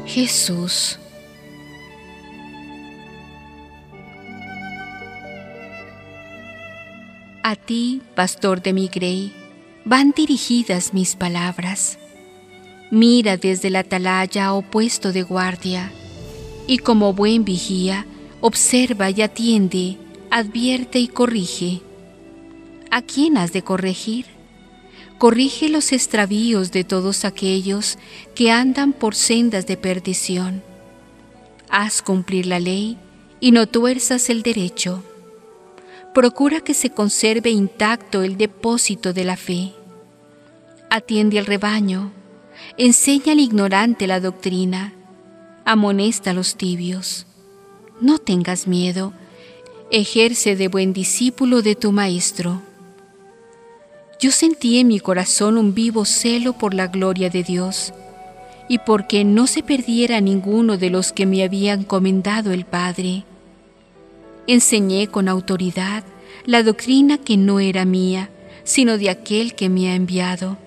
Jesús. 0.07 0.99
A 7.45 7.55
ti, 7.55 8.03
pastor 8.17 8.61
de 8.61 8.73
mi 8.73 8.89
grey, 8.89 9.33
van 9.85 10.11
dirigidas 10.11 10.93
mis 10.93 11.15
palabras. 11.15 11.97
Mira 12.91 13.37
desde 13.37 13.71
la 13.71 13.79
atalaya 13.79 14.53
o 14.53 14.63
puesto 14.63 15.13
de 15.13 15.23
guardia 15.23 15.93
y 16.67 16.79
como 16.79 17.13
buen 17.13 17.45
vigía, 17.45 18.07
observa 18.41 19.11
y 19.11 19.23
atiende, 19.23 19.99
advierte 20.31 20.99
y 20.99 21.09
corrige. 21.09 21.81
¿A 22.91 23.03
quién 23.03 23.37
has 23.37 23.53
de 23.53 23.63
corregir? 23.63 24.27
Corrige 25.19 25.69
los 25.69 25.93
extravíos 25.93 26.73
de 26.73 26.85
todos 26.85 27.25
aquellos 27.25 27.99
que 28.35 28.51
andan 28.51 28.93
por 28.93 29.15
sendas 29.15 29.67
de 29.67 29.77
perdición. 29.77 30.63
Haz 31.71 32.03
cumplir 32.03 32.47
la 32.47 32.61
ley 32.61 32.99
y 33.41 33.53
no 33.53 33.67
tuerzas 33.67 34.29
el 34.31 34.43
derecho 34.43 35.03
procura 36.13 36.61
que 36.61 36.75
se 36.75 36.91
conserve 36.91 37.51
intacto 37.51 38.23
el 38.23 38.37
depósito 38.37 39.13
de 39.13 39.25
la 39.25 39.37
fe. 39.37 39.73
Atiende 40.91 41.39
al 41.39 41.47
rebaño, 41.47 42.13
enseña 42.77 43.33
al 43.33 43.41
ignorante 43.41 44.07
la 44.07 44.21
doctrina, 44.21 44.93
amonesta 45.65 46.31
a 46.31 46.35
los 46.35 46.57
tibios. 46.57 47.27
No 48.01 48.19
tengas 48.19 48.67
miedo, 48.67 49.13
ejerce 49.91 50.57
de 50.57 50.69
buen 50.69 50.93
discípulo 50.93 51.63
de 51.63 51.75
tu 51.75 51.93
Maestro. 51.93 52.63
Yo 54.21 54.31
sentí 54.31 54.79
en 54.79 54.89
mi 54.89 55.01
corazón 55.01 55.59
un 55.59 55.75
vivo 55.75 56.05
celo 56.05 56.53
por 56.53 56.75
la 56.75 56.87
gloria 56.87 57.31
de 57.31 57.43
Dios, 57.43 57.93
y 58.69 58.79
porque 58.79 59.25
no 59.25 59.47
se 59.47 59.63
perdiera 59.63 60.21
ninguno 60.21 60.79
de 60.79 60.91
los 60.91 61.13
que 61.13 61.27
me 61.27 61.43
había 61.43 61.73
encomendado 61.73 62.53
el 62.53 62.65
Padre 62.65 63.25
Enseñé 64.47 65.07
con 65.07 65.29
autoridad 65.29 66.03
la 66.47 66.65
doctrina 66.65 67.17
que 67.17 67.37
no 67.37 67.61
era 67.61 67.85
mía, 67.85 68.31
sino 68.65 68.99
de 68.99 69.09
aquel 69.09 69.55
que 69.55 69.69
me 69.69 69.89
ha 69.89 69.95
enviado. 69.95 70.59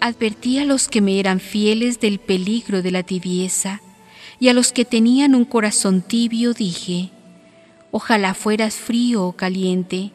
Advertí 0.00 0.58
a 0.58 0.64
los 0.64 0.86
que 0.86 1.00
me 1.00 1.18
eran 1.18 1.40
fieles 1.40 1.98
del 1.98 2.20
peligro 2.20 2.80
de 2.80 2.92
la 2.92 3.02
tibieza, 3.02 3.82
y 4.40 4.48
a 4.48 4.54
los 4.54 4.72
que 4.72 4.84
tenían 4.84 5.34
un 5.34 5.44
corazón 5.44 6.02
tibio 6.02 6.54
dije, 6.54 7.10
ojalá 7.90 8.34
fueras 8.34 8.76
frío 8.76 9.24
o 9.24 9.32
caliente, 9.32 10.12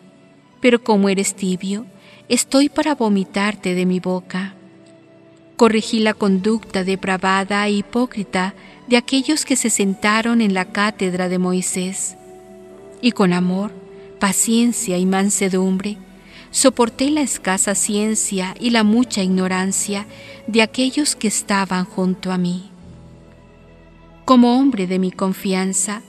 pero 0.62 0.84
como 0.84 1.10
eres 1.10 1.36
tibio, 1.36 1.86
estoy 2.30 2.70
para 2.70 2.96
vomitarte 2.96 3.76
de 3.76 3.86
mi 3.86 4.00
boca. 4.00 4.56
Corregí 5.58 6.00
la 6.00 6.14
conducta 6.14 6.84
depravada 6.84 7.68
e 7.68 7.72
hipócrita 7.74 8.54
de 8.88 8.98
aquellos 8.98 9.46
que 9.46 9.56
se 9.56 9.70
sentaron 9.70 10.42
en 10.42 10.54
la 10.54 10.66
cátedra 10.66 11.30
de 11.30 11.38
Moisés 11.38 12.16
y 13.02 13.12
con 13.12 13.34
amor, 13.34 13.72
paciencia 14.20 14.98
y 14.98 15.06
mansedumbre, 15.06 15.98
soporté 16.52 17.10
la 17.10 17.22
escasa 17.22 17.76
ciencia 17.76 18.56
y 18.60 18.70
la 18.70 18.84
mucha 18.84 19.22
ignorancia 19.22 20.06
de 20.48 20.62
aquellos 20.62 21.16
que 21.16 21.28
estaban 21.28 21.84
junto 21.84 22.32
a 22.32 22.38
mí. 22.38 22.73
Como 24.26 24.58
hombre 24.58 24.88
de 24.88 25.00
mi 25.00 25.12
confianza, 25.12 26.02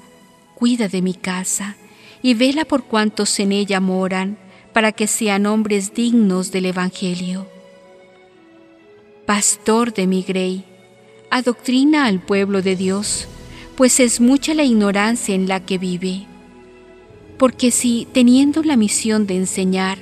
cuida 0.55 0.89
de 0.89 1.03
mi 1.03 1.15
casa 1.15 1.77
y 2.23 2.35
vela 2.35 2.65
por 2.65 2.85
cuantos 2.85 3.39
en 3.41 3.53
ella 3.53 3.81
moran, 3.81 4.39
para 4.73 4.93
que 4.93 5.07
sean 5.07 5.47
hombres 5.47 5.95
dignos 5.95 6.51
del 6.51 6.67
Evangelio. 6.67 7.47
Pastor 9.27 9.95
de 9.95 10.07
mi 10.07 10.23
grey, 10.23 10.65
adoctrina 11.31 12.07
al 12.07 12.21
pueblo 12.21 12.61
de 12.61 12.75
Dios, 12.75 13.29
pues 13.77 14.01
es 14.01 14.21
mucha 14.21 14.55
la 14.55 14.65
ignorancia 14.65 15.35
en 15.35 15.49
la 15.49 15.61
que 15.61 15.79
vive 15.79 16.27
porque 17.39 17.71
si, 17.71 18.07
teniendo 18.13 18.63
la 18.63 18.77
misión 18.77 19.27
de 19.27 19.37
enseñar, 19.37 19.99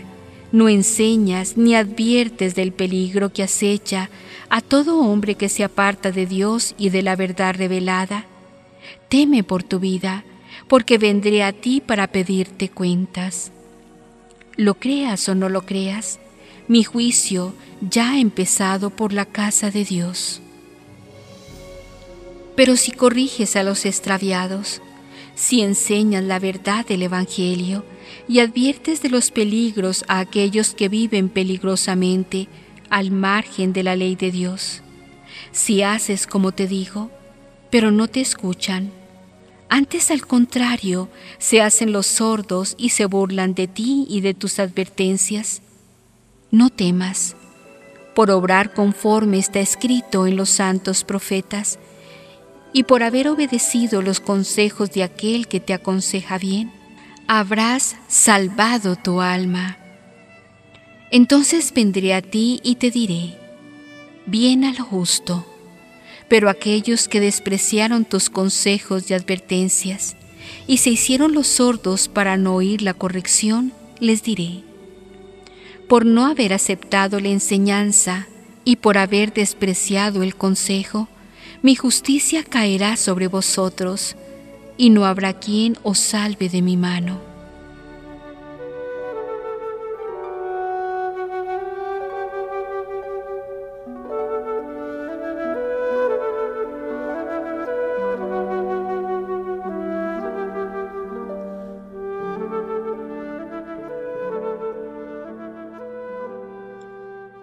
no 0.53 0.69
enseñas 0.69 1.57
ni 1.57 1.75
adviertes 1.75 2.55
del 2.55 2.73
peligro 2.73 3.33
que 3.33 3.43
acecha 3.43 4.11
a 4.53 4.61
todo 4.61 4.99
hombre 4.99 5.35
que 5.35 5.49
se 5.49 5.65
aparta 5.65 6.13
de 6.13 6.27
Dios 6.27 6.75
y 6.77 6.91
de 6.91 7.01
la 7.01 7.17
verdad 7.17 7.55
revelada, 7.55 8.27
teme 9.09 9.43
por 9.45 9.63
tu 9.63 9.81
vida, 9.81 10.25
porque 10.69 10.99
vendré 10.99 11.43
a 11.43 11.55
ti 11.55 11.81
para 11.81 12.09
pedirte 12.09 12.69
cuentas. 12.69 13.51
Lo 14.57 14.75
creas 14.75 15.27
o 15.31 15.35
no 15.35 15.49
lo 15.49 15.65
creas, 15.65 16.21
mi 16.69 16.85
juicio 16.85 17.55
ya 17.81 18.11
ha 18.11 18.19
empezado 18.19 18.91
por 18.91 19.15
la 19.15 19.25
casa 19.25 19.71
de 19.71 19.87
Dios. 19.87 20.43
Pero 22.55 22.77
si 22.77 22.91
corriges 22.91 23.57
a 23.57 23.63
los 23.63 23.87
extraviados, 23.87 24.83
si 25.35 25.63
enseñas 25.63 26.25
la 26.25 26.39
verdad 26.39 26.85
del 26.85 27.05
Evangelio 27.05 27.87
y 28.29 28.41
adviertes 28.41 29.01
de 29.01 29.09
los 29.09 29.31
peligros 29.31 30.05
a 30.09 30.19
aquellos 30.19 30.75
que 30.75 30.91
viven 30.91 31.31
peligrosamente 31.31 32.49
al 32.93 33.11
margen 33.11 33.73
de 33.73 33.83
la 33.83 33.97
ley 33.97 34.17
de 34.17 34.31
Dios. 34.31 34.83
Si 35.51 35.83
haces 35.83 36.27
como 36.27 36.53
te 36.53 36.67
digo, 36.69 37.11
pero 37.71 37.91
no 37.91 38.07
te 38.07 38.21
escuchan, 38.21 38.93
antes 39.71 40.11
al 40.11 40.27
contrario, 40.27 41.09
se 41.39 41.63
hacen 41.63 41.93
los 41.93 42.07
sordos 42.07 42.75
y 42.77 42.91
se 42.91 43.07
burlan 43.07 43.55
de 43.55 43.67
ti 43.67 44.05
y 44.11 44.21
de 44.21 44.35
tus 44.35 44.59
advertencias. 44.59 45.63
No 46.51 46.69
temas, 46.69 47.35
por 48.15 48.31
obrar 48.31 48.75
conforme 48.75 49.39
está 49.39 49.61
escrito 49.61 50.27
en 50.27 50.37
los 50.37 50.51
santos 50.51 51.03
profetas, 51.03 51.79
y 52.75 52.83
por 52.83 53.03
haber 53.03 53.29
obedecido 53.29 54.03
los 54.03 54.21
consejos 54.21 54.91
de 54.91 55.03
aquel 55.03 55.49
que 55.49 55.61
te 55.61 55.73
aconseja 55.73 56.37
bien, 56.37 56.71
habrás 57.27 57.97
salvado 58.09 58.97
tu 58.97 59.23
alma. 59.23 59.79
Entonces 61.13 61.75
vendré 61.75 62.15
a 62.15 62.23
ti 62.23 62.59
y 62.63 62.77
te 62.77 62.91
diré, 62.91 63.35
bien 64.25 64.65
a 64.65 64.73
lo 64.73 64.83
justo, 64.83 65.45
pero 66.27 66.49
aquellos 66.49 67.07
que 67.07 67.21
despreciaron 67.21 68.07
tus 68.07 68.31
consejos 68.31 69.11
y 69.11 69.15
advertencias 69.15 70.17
y 70.67 70.79
se 70.79 70.89
hicieron 70.89 71.35
los 71.35 71.49
sordos 71.49 72.09
para 72.09 72.39
no 72.39 72.55
oír 72.55 72.81
la 72.81 72.95
corrección, 72.95 73.75
les 74.01 74.23
diré, 74.23 74.63
por 75.87 76.07
no 76.07 76.25
haber 76.25 76.55
aceptado 76.55 77.21
la 77.21 77.29
enseñanza 77.29 78.27
y 78.65 78.77
por 78.77 78.97
haber 78.97 79.35
despreciado 79.35 80.23
el 80.23 80.35
consejo, 80.35 81.09
mi 81.61 81.75
justicia 81.75 82.43
caerá 82.43 82.97
sobre 82.97 83.27
vosotros, 83.27 84.17
y 84.79 84.89
no 84.89 85.05
habrá 85.05 85.35
quien 85.35 85.77
os 85.83 85.99
salve 85.99 86.49
de 86.49 86.63
mi 86.63 86.79
mano. 86.79 87.32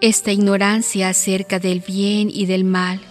Esta 0.01 0.31
ignorancia 0.31 1.09
acerca 1.09 1.59
del 1.59 1.81
bien 1.81 2.29
y 2.31 2.45
del 2.45 2.63
mal 2.63 3.01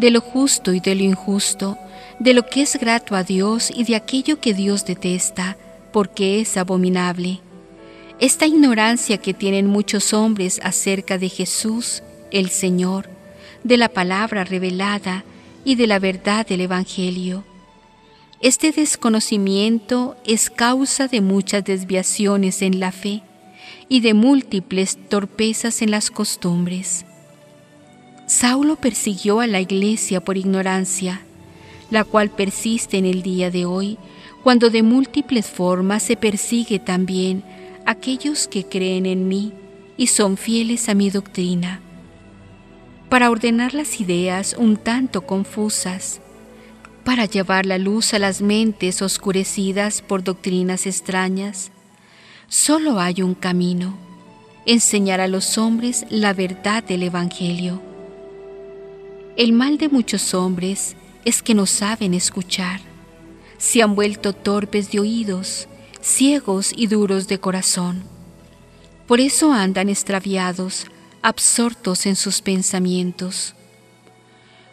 de 0.00 0.10
lo 0.10 0.22
justo 0.22 0.72
y 0.72 0.80
de 0.80 0.94
lo 0.94 1.02
injusto, 1.02 1.78
de 2.18 2.32
lo 2.32 2.46
que 2.46 2.62
es 2.62 2.76
grato 2.76 3.14
a 3.14 3.22
Dios 3.22 3.70
y 3.74 3.84
de 3.84 3.96
aquello 3.96 4.40
que 4.40 4.54
Dios 4.54 4.86
detesta, 4.86 5.58
porque 5.92 6.40
es 6.40 6.56
abominable. 6.56 7.40
Esta 8.18 8.46
ignorancia 8.46 9.18
que 9.18 9.34
tienen 9.34 9.66
muchos 9.66 10.14
hombres 10.14 10.60
acerca 10.62 11.18
de 11.18 11.28
Jesús, 11.28 12.02
el 12.30 12.48
Señor, 12.48 13.10
de 13.64 13.76
la 13.76 13.90
palabra 13.90 14.44
revelada 14.44 15.24
y 15.64 15.74
de 15.74 15.86
la 15.86 15.98
verdad 15.98 16.46
del 16.46 16.62
Evangelio. 16.62 17.44
Este 18.40 18.72
desconocimiento 18.72 20.16
es 20.24 20.48
causa 20.48 21.08
de 21.08 21.20
muchas 21.20 21.64
desviaciones 21.64 22.62
en 22.62 22.80
la 22.80 22.92
fe 22.92 23.22
y 23.90 24.00
de 24.00 24.14
múltiples 24.14 24.96
torpezas 25.08 25.82
en 25.82 25.90
las 25.90 26.12
costumbres. 26.12 27.04
Saulo 28.26 28.76
persiguió 28.76 29.40
a 29.40 29.48
la 29.48 29.60
iglesia 29.60 30.20
por 30.20 30.38
ignorancia, 30.38 31.22
la 31.90 32.04
cual 32.04 32.30
persiste 32.30 32.98
en 32.98 33.04
el 33.04 33.22
día 33.22 33.50
de 33.50 33.66
hoy, 33.66 33.98
cuando 34.44 34.70
de 34.70 34.84
múltiples 34.84 35.50
formas 35.50 36.04
se 36.04 36.16
persigue 36.16 36.78
también 36.78 37.42
aquellos 37.84 38.46
que 38.46 38.64
creen 38.64 39.06
en 39.06 39.26
mí 39.26 39.52
y 39.96 40.06
son 40.06 40.36
fieles 40.36 40.88
a 40.88 40.94
mi 40.94 41.10
doctrina. 41.10 41.80
Para 43.08 43.28
ordenar 43.28 43.74
las 43.74 44.00
ideas 44.00 44.54
un 44.56 44.76
tanto 44.76 45.22
confusas, 45.22 46.20
para 47.04 47.24
llevar 47.24 47.66
la 47.66 47.78
luz 47.78 48.14
a 48.14 48.20
las 48.20 48.40
mentes 48.40 49.02
oscurecidas 49.02 50.00
por 50.00 50.22
doctrinas 50.22 50.86
extrañas, 50.86 51.72
solo 52.50 52.98
hay 52.98 53.22
un 53.22 53.34
camino, 53.34 53.96
enseñar 54.66 55.20
a 55.20 55.28
los 55.28 55.56
hombres 55.56 56.04
la 56.10 56.34
verdad 56.34 56.82
del 56.82 57.04
Evangelio. 57.04 57.80
El 59.36 59.52
mal 59.52 59.78
de 59.78 59.88
muchos 59.88 60.34
hombres 60.34 60.96
es 61.24 61.42
que 61.42 61.54
no 61.54 61.64
saben 61.64 62.12
escuchar. 62.12 62.80
Se 63.56 63.82
han 63.82 63.94
vuelto 63.94 64.32
torpes 64.32 64.90
de 64.90 64.98
oídos, 64.98 65.68
ciegos 66.00 66.72
y 66.76 66.88
duros 66.88 67.28
de 67.28 67.38
corazón. 67.38 68.02
Por 69.06 69.20
eso 69.20 69.52
andan 69.52 69.88
extraviados, 69.88 70.86
absortos 71.22 72.04
en 72.04 72.16
sus 72.16 72.42
pensamientos. 72.42 73.54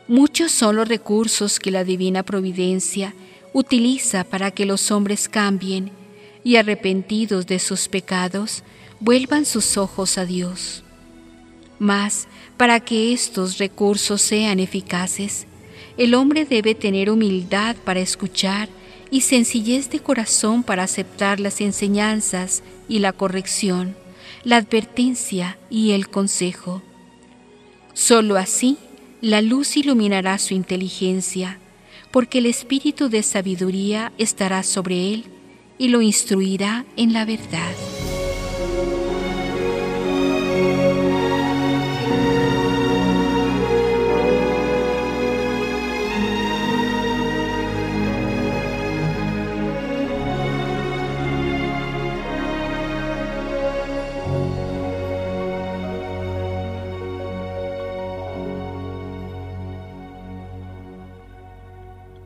Muchos 0.08 0.52
son 0.52 0.78
los 0.78 0.88
recursos 0.88 1.60
que 1.60 1.70
la 1.70 1.84
divina 1.84 2.24
providencia 2.24 3.14
utiliza 3.54 4.24
para 4.24 4.50
que 4.50 4.66
los 4.66 4.90
hombres 4.90 5.30
cambien 5.30 5.92
y 6.48 6.56
arrepentidos 6.56 7.46
de 7.46 7.60
sus 7.60 7.90
pecados 7.90 8.64
vuelvan 9.02 9.46
sus 9.46 9.76
ojos 9.76 10.18
a 10.18 10.26
Dios. 10.26 10.82
Mas, 11.78 12.30
para 12.56 12.80
que 12.80 13.12
estos 13.12 13.58
recursos 13.58 14.22
sean 14.22 14.62
eficaces, 14.62 15.46
el 15.98 16.16
hombre 16.16 16.46
debe 16.46 16.74
tener 16.74 17.10
humildad 17.10 17.76
para 17.84 18.00
escuchar 18.00 18.70
y 19.12 19.22
sencillez 19.22 19.90
de 19.90 20.00
corazón 20.00 20.64
para 20.64 20.84
aceptar 20.84 21.42
las 21.42 21.60
enseñanzas 21.60 22.64
y 22.88 23.00
la 23.00 23.12
corrección, 23.12 23.98
la 24.46 24.56
advertencia 24.56 25.58
y 25.70 25.92
el 25.92 26.08
consejo. 26.08 26.82
Solo 27.94 28.38
así 28.38 28.78
la 29.20 29.42
luz 29.42 29.76
iluminará 29.76 30.38
su 30.38 30.54
inteligencia, 30.54 31.60
porque 32.10 32.38
el 32.38 32.46
espíritu 32.46 33.10
de 33.10 33.22
sabiduría 33.22 34.14
estará 34.18 34.64
sobre 34.64 35.14
él 35.14 35.26
y 35.78 35.90
lo 35.90 36.02
instruirá 36.02 36.86
en 36.96 37.14
la 37.14 37.26
verdad. 37.26 37.74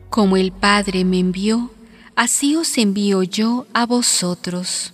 Como 0.08 0.36
el 0.36 0.52
Padre 0.52 1.06
me 1.06 1.18
envió, 1.18 1.70
así 2.16 2.56
os 2.56 2.76
envío 2.78 3.22
yo 3.22 3.66
a 3.72 3.86
vosotros. 3.86 4.92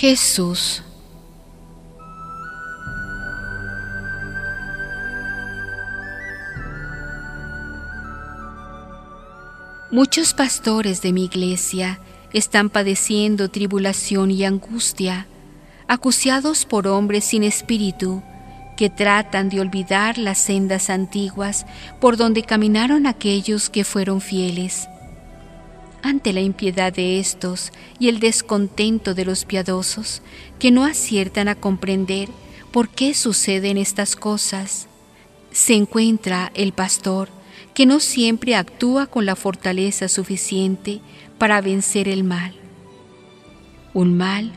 Jesús. 0.00 0.82
Muchos 9.90 10.32
pastores 10.32 11.02
de 11.02 11.12
mi 11.12 11.24
iglesia 11.26 12.00
están 12.32 12.70
padeciendo 12.70 13.50
tribulación 13.50 14.30
y 14.30 14.44
angustia, 14.44 15.26
acuciados 15.88 16.64
por 16.64 16.86
hombres 16.86 17.24
sin 17.24 17.42
espíritu, 17.42 18.22
que 18.76 18.88
tratan 18.88 19.48
de 19.50 19.60
olvidar 19.60 20.16
las 20.16 20.38
sendas 20.38 20.88
antiguas 20.88 21.66
por 22.00 22.16
donde 22.16 22.42
caminaron 22.42 23.06
aquellos 23.06 23.68
que 23.68 23.84
fueron 23.84 24.20
fieles. 24.20 24.88
Ante 26.02 26.32
la 26.32 26.40
impiedad 26.40 26.92
de 26.92 27.18
estos 27.18 27.72
y 27.98 28.08
el 28.08 28.20
descontento 28.20 29.12
de 29.14 29.26
los 29.26 29.44
piadosos, 29.44 30.22
que 30.58 30.70
no 30.70 30.84
aciertan 30.84 31.48
a 31.48 31.56
comprender 31.56 32.30
por 32.70 32.88
qué 32.88 33.12
suceden 33.12 33.76
estas 33.76 34.16
cosas, 34.16 34.86
se 35.52 35.74
encuentra 35.74 36.50
el 36.54 36.72
pastor, 36.72 37.28
que 37.74 37.84
no 37.84 38.00
siempre 38.00 38.54
actúa 38.54 39.06
con 39.06 39.26
la 39.26 39.36
fortaleza 39.36 40.08
suficiente 40.08 41.00
para 41.40 41.62
vencer 41.62 42.06
el 42.06 42.22
mal. 42.22 42.52
Un 43.94 44.14
mal, 44.14 44.52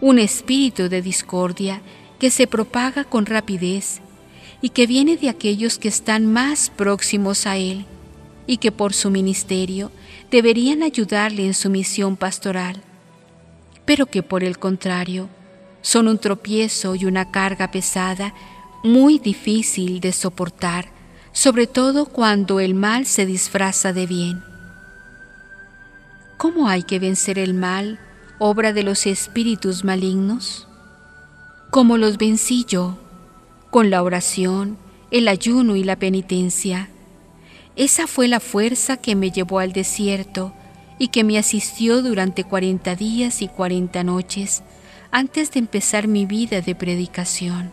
un 0.00 0.20
espíritu 0.20 0.88
de 0.88 1.02
discordia 1.02 1.82
que 2.20 2.30
se 2.30 2.46
propaga 2.46 3.02
con 3.02 3.26
rapidez 3.26 4.00
y 4.62 4.68
que 4.68 4.86
viene 4.86 5.16
de 5.16 5.30
aquellos 5.30 5.78
que 5.78 5.88
están 5.88 6.32
más 6.32 6.70
próximos 6.70 7.44
a 7.44 7.56
Él 7.56 7.86
y 8.46 8.58
que 8.58 8.70
por 8.70 8.94
su 8.94 9.10
ministerio 9.10 9.90
deberían 10.30 10.84
ayudarle 10.84 11.44
en 11.44 11.54
su 11.54 11.70
misión 11.70 12.16
pastoral, 12.16 12.82
pero 13.84 14.06
que 14.06 14.22
por 14.22 14.44
el 14.44 14.60
contrario 14.60 15.28
son 15.82 16.06
un 16.06 16.18
tropiezo 16.18 16.94
y 16.94 17.04
una 17.04 17.32
carga 17.32 17.72
pesada 17.72 18.32
muy 18.84 19.18
difícil 19.18 19.98
de 19.98 20.12
soportar, 20.12 20.92
sobre 21.32 21.66
todo 21.66 22.06
cuando 22.06 22.60
el 22.60 22.74
mal 22.74 23.06
se 23.06 23.26
disfraza 23.26 23.92
de 23.92 24.06
bien. 24.06 24.57
¿Cómo 26.38 26.68
hay 26.68 26.84
que 26.84 27.00
vencer 27.00 27.36
el 27.36 27.52
mal, 27.52 27.98
obra 28.38 28.72
de 28.72 28.84
los 28.84 29.08
espíritus 29.08 29.82
malignos? 29.82 30.68
¿Cómo 31.70 31.96
los 31.98 32.16
vencí 32.16 32.64
yo? 32.64 32.96
Con 33.70 33.90
la 33.90 34.04
oración, 34.04 34.78
el 35.10 35.26
ayuno 35.26 35.74
y 35.74 35.82
la 35.82 35.96
penitencia. 35.96 36.90
Esa 37.74 38.06
fue 38.06 38.28
la 38.28 38.38
fuerza 38.38 38.98
que 38.98 39.16
me 39.16 39.32
llevó 39.32 39.58
al 39.58 39.72
desierto 39.72 40.54
y 41.00 41.08
que 41.08 41.24
me 41.24 41.38
asistió 41.38 42.02
durante 42.02 42.44
cuarenta 42.44 42.94
días 42.94 43.42
y 43.42 43.48
cuarenta 43.48 44.04
noches 44.04 44.62
antes 45.10 45.50
de 45.50 45.58
empezar 45.58 46.06
mi 46.06 46.24
vida 46.24 46.60
de 46.60 46.76
predicación. 46.76 47.72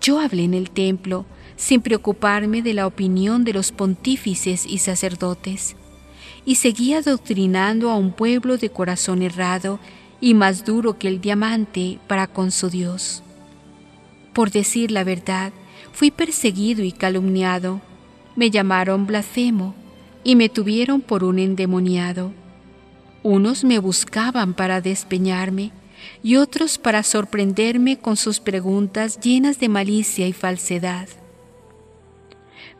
Yo 0.00 0.20
hablé 0.20 0.44
en 0.44 0.54
el 0.54 0.70
templo 0.70 1.26
sin 1.56 1.80
preocuparme 1.80 2.62
de 2.62 2.74
la 2.74 2.86
opinión 2.86 3.42
de 3.42 3.54
los 3.54 3.72
pontífices 3.72 4.66
y 4.66 4.78
sacerdotes 4.78 5.74
y 6.44 6.56
seguía 6.56 7.00
doctrinando 7.00 7.90
a 7.90 7.96
un 7.96 8.12
pueblo 8.12 8.56
de 8.58 8.70
corazón 8.70 9.22
errado 9.22 9.78
y 10.20 10.34
más 10.34 10.64
duro 10.64 10.98
que 10.98 11.08
el 11.08 11.20
diamante 11.20 11.98
para 12.06 12.26
con 12.26 12.50
su 12.50 12.70
Dios. 12.70 13.22
Por 14.32 14.50
decir 14.50 14.90
la 14.90 15.04
verdad, 15.04 15.52
fui 15.92 16.10
perseguido 16.10 16.82
y 16.82 16.92
calumniado, 16.92 17.80
me 18.36 18.50
llamaron 18.50 19.06
blasfemo 19.06 19.74
y 20.24 20.36
me 20.36 20.48
tuvieron 20.48 21.00
por 21.00 21.24
un 21.24 21.38
endemoniado. 21.38 22.32
Unos 23.22 23.64
me 23.64 23.78
buscaban 23.78 24.54
para 24.54 24.80
despeñarme 24.80 25.72
y 26.22 26.36
otros 26.36 26.78
para 26.78 27.02
sorprenderme 27.02 27.98
con 27.98 28.16
sus 28.16 28.40
preguntas 28.40 29.20
llenas 29.20 29.58
de 29.58 29.68
malicia 29.68 30.26
y 30.26 30.32
falsedad. 30.32 31.08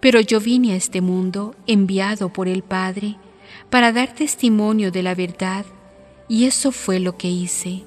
Pero 0.01 0.21
yo 0.21 0.41
vine 0.41 0.73
a 0.73 0.77
este 0.77 1.01
mundo 1.01 1.55
enviado 1.67 2.31
por 2.31 2.49
el 2.49 2.63
Padre 2.63 3.17
para 3.71 3.93
dar 3.93 4.15
testimonio 4.15 4.91
de 4.91 5.03
la 5.03 5.15
verdad, 5.15 5.65
y 6.29 6.45
eso 6.45 6.73
fue 6.73 7.01
lo 7.01 7.17
que 7.17 7.29
hice. 7.29 7.85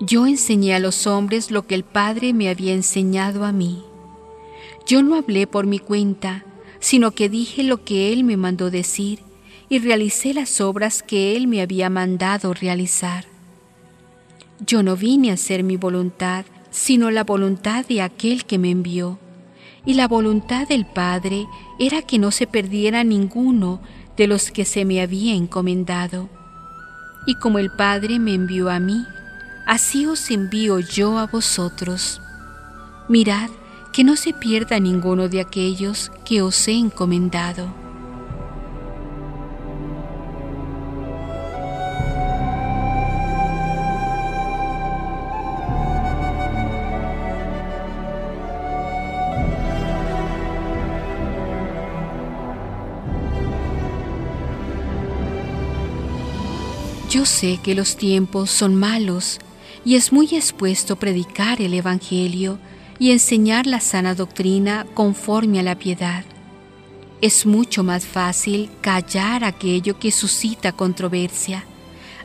Yo 0.00 0.26
enseñé 0.26 0.74
a 0.74 0.78
los 0.78 1.06
hombres 1.06 1.50
lo 1.50 1.66
que 1.66 1.74
el 1.74 1.84
Padre 1.84 2.32
me 2.32 2.48
había 2.48 2.72
enseñado 2.72 3.44
a 3.44 3.52
mí. 3.52 3.82
Yo 4.86 5.02
no 5.02 5.16
hablé 5.16 5.46
por 5.46 5.66
mi 5.66 5.80
cuenta, 5.80 6.44
sino 6.80 7.10
que 7.10 7.28
dije 7.28 7.64
lo 7.64 7.84
que 7.84 8.12
Él 8.12 8.24
me 8.24 8.36
mandó 8.36 8.70
decir 8.70 9.20
y 9.68 9.80
realicé 9.80 10.32
las 10.32 10.60
obras 10.60 11.02
que 11.02 11.36
Él 11.36 11.48
me 11.48 11.60
había 11.60 11.90
mandado 11.90 12.54
realizar. 12.54 13.24
Yo 14.64 14.82
no 14.82 14.96
vine 14.96 15.30
a 15.30 15.34
hacer 15.34 15.62
mi 15.62 15.76
voluntad, 15.76 16.44
sino 16.70 17.10
la 17.10 17.24
voluntad 17.24 17.84
de 17.86 18.02
aquel 18.02 18.44
que 18.44 18.58
me 18.58 18.70
envió 18.70 19.18
y 19.88 19.94
la 19.94 20.06
voluntad 20.06 20.68
del 20.68 20.84
Padre 20.84 21.46
era 21.78 22.02
que 22.02 22.18
no 22.18 22.30
se 22.30 22.46
perdiera 22.46 23.04
ninguno 23.04 23.80
de 24.18 24.26
los 24.26 24.50
que 24.50 24.66
se 24.66 24.84
me 24.84 25.00
había 25.00 25.34
encomendado. 25.34 26.28
Y 27.26 27.36
como 27.36 27.58
el 27.58 27.70
Padre 27.70 28.18
me 28.18 28.34
envió 28.34 28.68
a 28.68 28.80
mí, 28.80 29.06
así 29.66 30.04
os 30.04 30.30
envío 30.30 30.78
yo 30.78 31.16
a 31.16 31.24
vosotros. 31.24 32.20
Mirad 33.08 33.48
que 33.90 34.04
no 34.04 34.16
se 34.16 34.34
pierda 34.34 34.78
ninguno 34.78 35.30
de 35.30 35.40
aquellos 35.40 36.12
que 36.22 36.42
os 36.42 36.68
he 36.68 36.74
encomendado. 36.74 37.72
Yo 57.18 57.26
sé 57.26 57.58
que 57.60 57.74
los 57.74 57.96
tiempos 57.96 58.48
son 58.48 58.76
malos 58.76 59.40
y 59.84 59.96
es 59.96 60.12
muy 60.12 60.28
expuesto 60.36 60.94
predicar 60.94 61.60
el 61.60 61.74
Evangelio 61.74 62.60
y 63.00 63.10
enseñar 63.10 63.66
la 63.66 63.80
sana 63.80 64.14
doctrina 64.14 64.86
conforme 64.94 65.58
a 65.58 65.64
la 65.64 65.76
piedad. 65.76 66.24
Es 67.20 67.44
mucho 67.44 67.82
más 67.82 68.06
fácil 68.06 68.70
callar 68.82 69.42
aquello 69.42 69.98
que 69.98 70.12
suscita 70.12 70.70
controversia, 70.70 71.64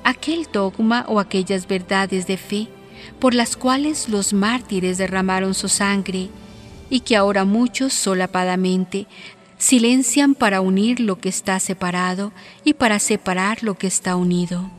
aquel 0.04 0.48
dogma 0.54 1.06
o 1.08 1.20
aquellas 1.20 1.68
verdades 1.68 2.28
de 2.28 2.38
fe 2.38 2.68
por 3.18 3.34
las 3.34 3.58
cuales 3.58 4.10
los 4.10 4.32
mártires 4.32 5.00
derramaron 5.00 5.56
su 5.56 5.70
sangre 5.70 6.30
y 6.92 7.00
que 7.00 7.16
ahora 7.16 7.46
muchos 7.46 7.94
solapadamente 7.94 9.08
silencian 9.58 10.36
para 10.36 10.62
unir 10.62 11.00
lo 11.00 11.18
que 11.18 11.30
está 11.30 11.60
separado 11.60 12.32
y 12.64 12.76
para 12.76 13.00
separar 13.00 13.64
lo 13.64 13.74
que 13.74 13.88
está 13.88 14.16
unido. 14.16 14.70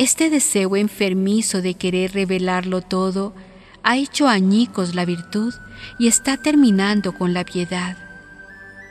Este 0.00 0.30
deseo 0.30 0.76
enfermizo 0.76 1.60
de 1.60 1.74
querer 1.74 2.14
revelarlo 2.14 2.80
todo 2.80 3.34
ha 3.82 3.98
hecho 3.98 4.28
añicos 4.28 4.94
la 4.94 5.04
virtud 5.04 5.52
y 5.98 6.08
está 6.08 6.38
terminando 6.38 7.12
con 7.12 7.34
la 7.34 7.44
piedad. 7.44 7.98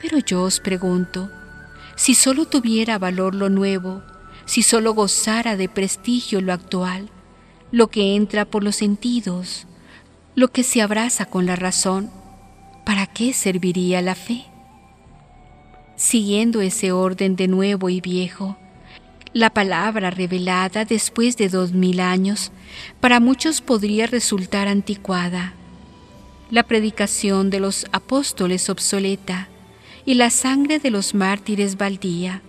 Pero 0.00 0.18
yo 0.18 0.44
os 0.44 0.60
pregunto, 0.60 1.28
si 1.96 2.14
solo 2.14 2.44
tuviera 2.44 2.96
valor 3.00 3.34
lo 3.34 3.48
nuevo, 3.48 4.04
si 4.44 4.62
solo 4.62 4.94
gozara 4.94 5.56
de 5.56 5.68
prestigio 5.68 6.40
lo 6.40 6.52
actual, 6.52 7.10
lo 7.72 7.88
que 7.88 8.14
entra 8.14 8.44
por 8.44 8.62
los 8.62 8.76
sentidos, 8.76 9.66
lo 10.36 10.52
que 10.52 10.62
se 10.62 10.80
abraza 10.80 11.26
con 11.26 11.44
la 11.44 11.56
razón, 11.56 12.08
¿para 12.86 13.08
qué 13.08 13.32
serviría 13.32 14.00
la 14.00 14.14
fe? 14.14 14.44
Siguiendo 15.96 16.60
ese 16.60 16.92
orden 16.92 17.34
de 17.34 17.48
nuevo 17.48 17.88
y 17.88 18.00
viejo, 18.00 18.56
la 19.32 19.50
palabra 19.50 20.10
revelada 20.10 20.84
después 20.84 21.36
de 21.36 21.48
dos 21.48 21.72
mil 21.72 22.00
años 22.00 22.50
para 23.00 23.20
muchos 23.20 23.60
podría 23.60 24.06
resultar 24.06 24.66
anticuada. 24.66 25.54
La 26.50 26.64
predicación 26.64 27.48
de 27.50 27.60
los 27.60 27.86
apóstoles 27.92 28.68
obsoleta 28.68 29.48
y 30.04 30.14
la 30.14 30.30
sangre 30.30 30.80
de 30.80 30.90
los 30.90 31.14
mártires 31.14 31.76
baldía. 31.76 32.42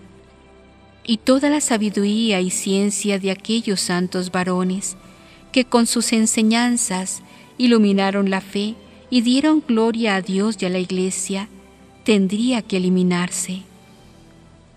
Y 1.04 1.18
toda 1.18 1.50
la 1.50 1.62
sabiduría 1.62 2.42
y 2.42 2.50
ciencia 2.50 3.20
de 3.20 3.32
aquellos 3.32 3.80
santos 3.82 4.32
varones 4.32 4.98
que 5.52 5.66
con 5.66 5.86
sus 5.86 6.14
enseñanzas 6.14 7.22
iluminaron 7.58 8.30
la 8.30 8.42
fe 8.42 8.76
y 9.12 9.22
dieron 9.22 9.64
gloria 9.68 10.16
a 10.16 10.22
Dios 10.22 10.58
y 10.60 10.66
a 10.66 10.70
la 10.70 10.80
Iglesia, 10.80 11.48
tendría 12.04 12.62
que 12.62 12.78
eliminarse. 12.78 13.64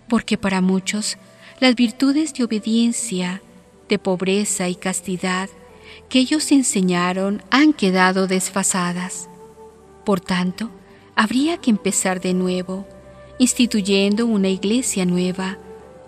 Porque 0.08 0.36
para 0.36 0.60
muchos 0.60 1.16
las 1.60 1.74
virtudes 1.74 2.34
de 2.34 2.44
obediencia, 2.44 3.42
de 3.88 3.98
pobreza 3.98 4.68
y 4.68 4.74
castidad 4.74 5.48
que 6.08 6.18
ellos 6.18 6.52
enseñaron 6.52 7.42
han 7.50 7.72
quedado 7.72 8.26
desfasadas. 8.26 9.28
Por 10.04 10.20
tanto, 10.20 10.70
habría 11.14 11.58
que 11.58 11.70
empezar 11.70 12.20
de 12.20 12.34
nuevo, 12.34 12.86
instituyendo 13.38 14.26
una 14.26 14.48
iglesia 14.48 15.04
nueva, 15.04 15.58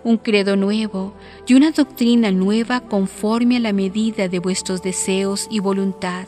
un 0.03 0.17
credo 0.17 0.55
nuevo 0.55 1.13
y 1.47 1.55
una 1.55 1.71
doctrina 1.71 2.31
nueva 2.31 2.81
conforme 2.81 3.57
a 3.57 3.59
la 3.59 3.73
medida 3.73 4.27
de 4.27 4.39
vuestros 4.39 4.81
deseos 4.81 5.47
y 5.49 5.59
voluntad, 5.59 6.27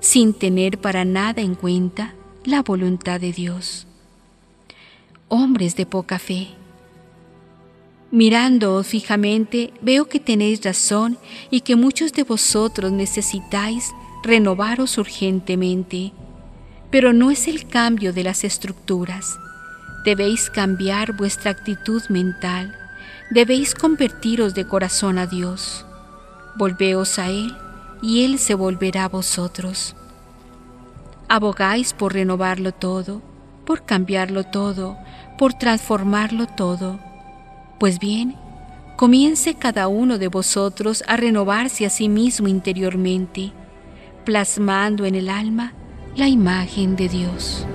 sin 0.00 0.32
tener 0.34 0.78
para 0.78 1.04
nada 1.04 1.42
en 1.42 1.54
cuenta 1.54 2.14
la 2.44 2.62
voluntad 2.62 3.20
de 3.20 3.32
Dios. 3.32 3.86
Hombres 5.28 5.74
de 5.76 5.86
poca 5.86 6.18
fe, 6.18 6.48
Mirándoos 8.10 8.86
fijamente, 8.86 9.74
veo 9.82 10.06
que 10.06 10.18
tenéis 10.18 10.64
razón 10.64 11.18
y 11.50 11.60
que 11.60 11.76
muchos 11.76 12.14
de 12.14 12.22
vosotros 12.22 12.90
necesitáis 12.90 13.92
renovaros 14.22 14.96
urgentemente. 14.96 16.12
Pero 16.90 17.12
no 17.12 17.30
es 17.30 17.48
el 17.48 17.68
cambio 17.68 18.14
de 18.14 18.24
las 18.24 18.44
estructuras. 18.44 19.38
Debéis 20.06 20.48
cambiar 20.48 21.12
vuestra 21.12 21.50
actitud 21.50 22.02
mental. 22.08 22.74
Debéis 23.30 23.74
convertiros 23.74 24.54
de 24.54 24.66
corazón 24.66 25.18
a 25.18 25.26
Dios. 25.26 25.84
Volveos 26.56 27.18
a 27.18 27.28
Él 27.28 27.54
y 28.00 28.24
Él 28.24 28.38
se 28.38 28.54
volverá 28.54 29.04
a 29.04 29.08
vosotros. 29.08 29.94
Abogáis 31.28 31.92
por 31.92 32.14
renovarlo 32.14 32.72
todo, 32.72 33.20
por 33.66 33.84
cambiarlo 33.84 34.44
todo, 34.44 34.96
por 35.36 35.52
transformarlo 35.52 36.46
todo 36.46 37.06
pues 37.78 37.98
bien, 37.98 38.34
comience 38.96 39.54
cada 39.54 39.88
uno 39.88 40.18
de 40.18 40.28
vosotros 40.28 41.04
a 41.06 41.16
renovarse 41.16 41.86
a 41.86 41.90
sí 41.90 42.08
mismo 42.08 42.48
interiormente, 42.48 43.52
plasmando 44.24 45.06
en 45.06 45.14
el 45.14 45.28
alma 45.28 45.72
la 46.16 46.28
imagen 46.28 46.96
de 46.96 47.08
Dios. 47.08 47.66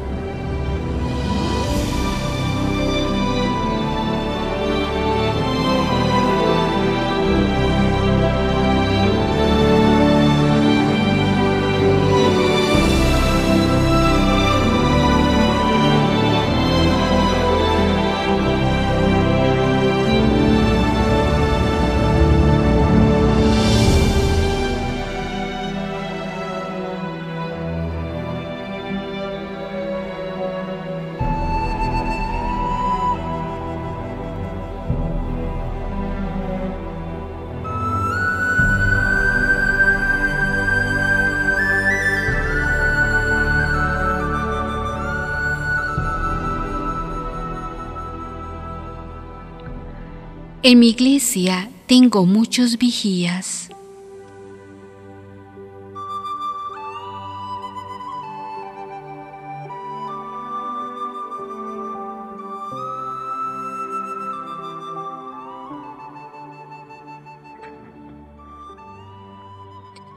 En 50.65 50.79
mi 50.79 50.91
iglesia 50.91 51.69
tengo 51.87 52.25
muchos 52.25 52.77
vigías. 52.77 53.67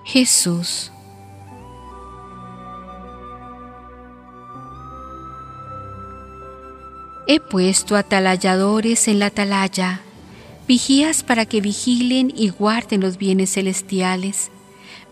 Jesús. 0.05 0.93
He 7.27 7.41
puesto 7.41 7.97
atalayadores 7.97 9.09
en 9.09 9.19
la 9.19 9.27
atalaya 9.27 10.06
vigías 10.67 11.23
para 11.23 11.47
que 11.47 11.61
vigilen 11.61 12.33
y 12.35 12.49
guarden 12.49 13.01
los 13.01 13.19
bienes 13.19 13.53
celestiales, 13.53 14.51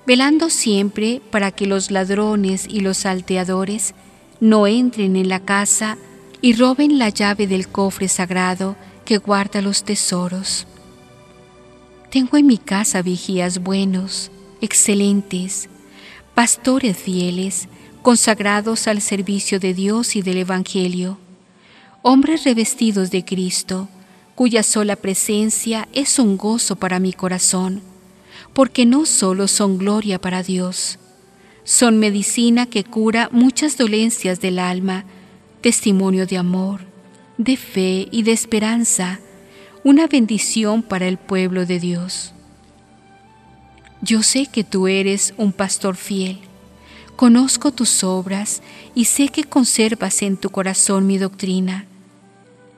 velando 0.07 0.51
siempre 0.51 1.21
para 1.31 1.51
que 1.51 1.67
los 1.67 1.91
ladrones 1.91 2.67
y 2.69 2.81
los 2.81 2.99
salteadores 2.99 3.95
no 4.41 4.67
entren 4.67 5.17
en 5.17 5.29
la 5.29 5.41
casa 5.41 5.97
y 6.41 6.55
roben 6.55 6.99
la 6.99 7.09
llave 7.09 7.47
del 7.47 7.69
cofre 7.69 8.09
sagrado 8.09 8.77
que 9.05 9.19
guarda 9.19 9.63
los 9.63 9.85
tesoros. 9.85 10.67
Tengo 12.11 12.37
en 12.37 12.47
mi 12.47 12.59
casa 12.59 13.03
vigías 13.03 13.63
buenos, 13.63 14.31
excelentes, 14.61 15.69
pastores 16.35 16.97
fieles, 16.97 17.69
consagrados 18.03 18.87
al 18.87 19.01
servicio 19.01 19.59
de 19.59 19.73
Dios 19.73 20.17
y 20.17 20.23
del 20.23 20.39
Evangelio, 20.39 21.19
hombres 22.03 22.45
revestidos 22.45 23.11
de 23.11 23.25
Cristo, 23.25 23.89
cuya 24.35 24.63
sola 24.63 24.97
presencia 24.97 25.89
es 25.93 26.19
un 26.19 26.37
gozo 26.37 26.77
para 26.77 26.99
mi 26.99 27.13
corazón, 27.13 27.83
porque 28.53 28.87
no 28.87 29.07
solo 29.07 29.49
son 29.49 29.79
gloria 29.79 30.21
para 30.21 30.43
Dios, 30.43 30.99
son 31.63 31.99
medicina 31.99 32.67
que 32.67 32.85
cura 32.85 33.29
muchas 33.33 33.79
dolencias 33.79 34.41
del 34.41 34.59
alma, 34.59 35.05
testimonio 35.61 36.27
de 36.27 36.37
amor, 36.37 36.81
de 37.39 37.57
fe 37.57 38.09
y 38.11 38.23
de 38.23 38.33
esperanza, 38.33 39.21
una 39.83 40.07
bendición 40.07 40.83
para 40.83 41.07
el 41.07 41.17
pueblo 41.17 41.65
de 41.65 41.79
Dios. 41.79 42.33
Yo 44.03 44.23
sé 44.23 44.47
que 44.47 44.65
tú 44.65 44.89
eres 44.89 45.33
un 45.37 45.53
pastor 45.53 45.97
fiel, 45.97 46.41
conozco 47.17 47.73
tus 47.73 48.03
obras 48.05 48.63
y 48.95 49.07
sé 49.07 49.29
que 49.29 49.45
conservas 49.45 50.23
en 50.23 50.37
tu 50.37 50.51
corazón 50.51 51.07
mi 51.07 51.19
doctrina 51.19 51.87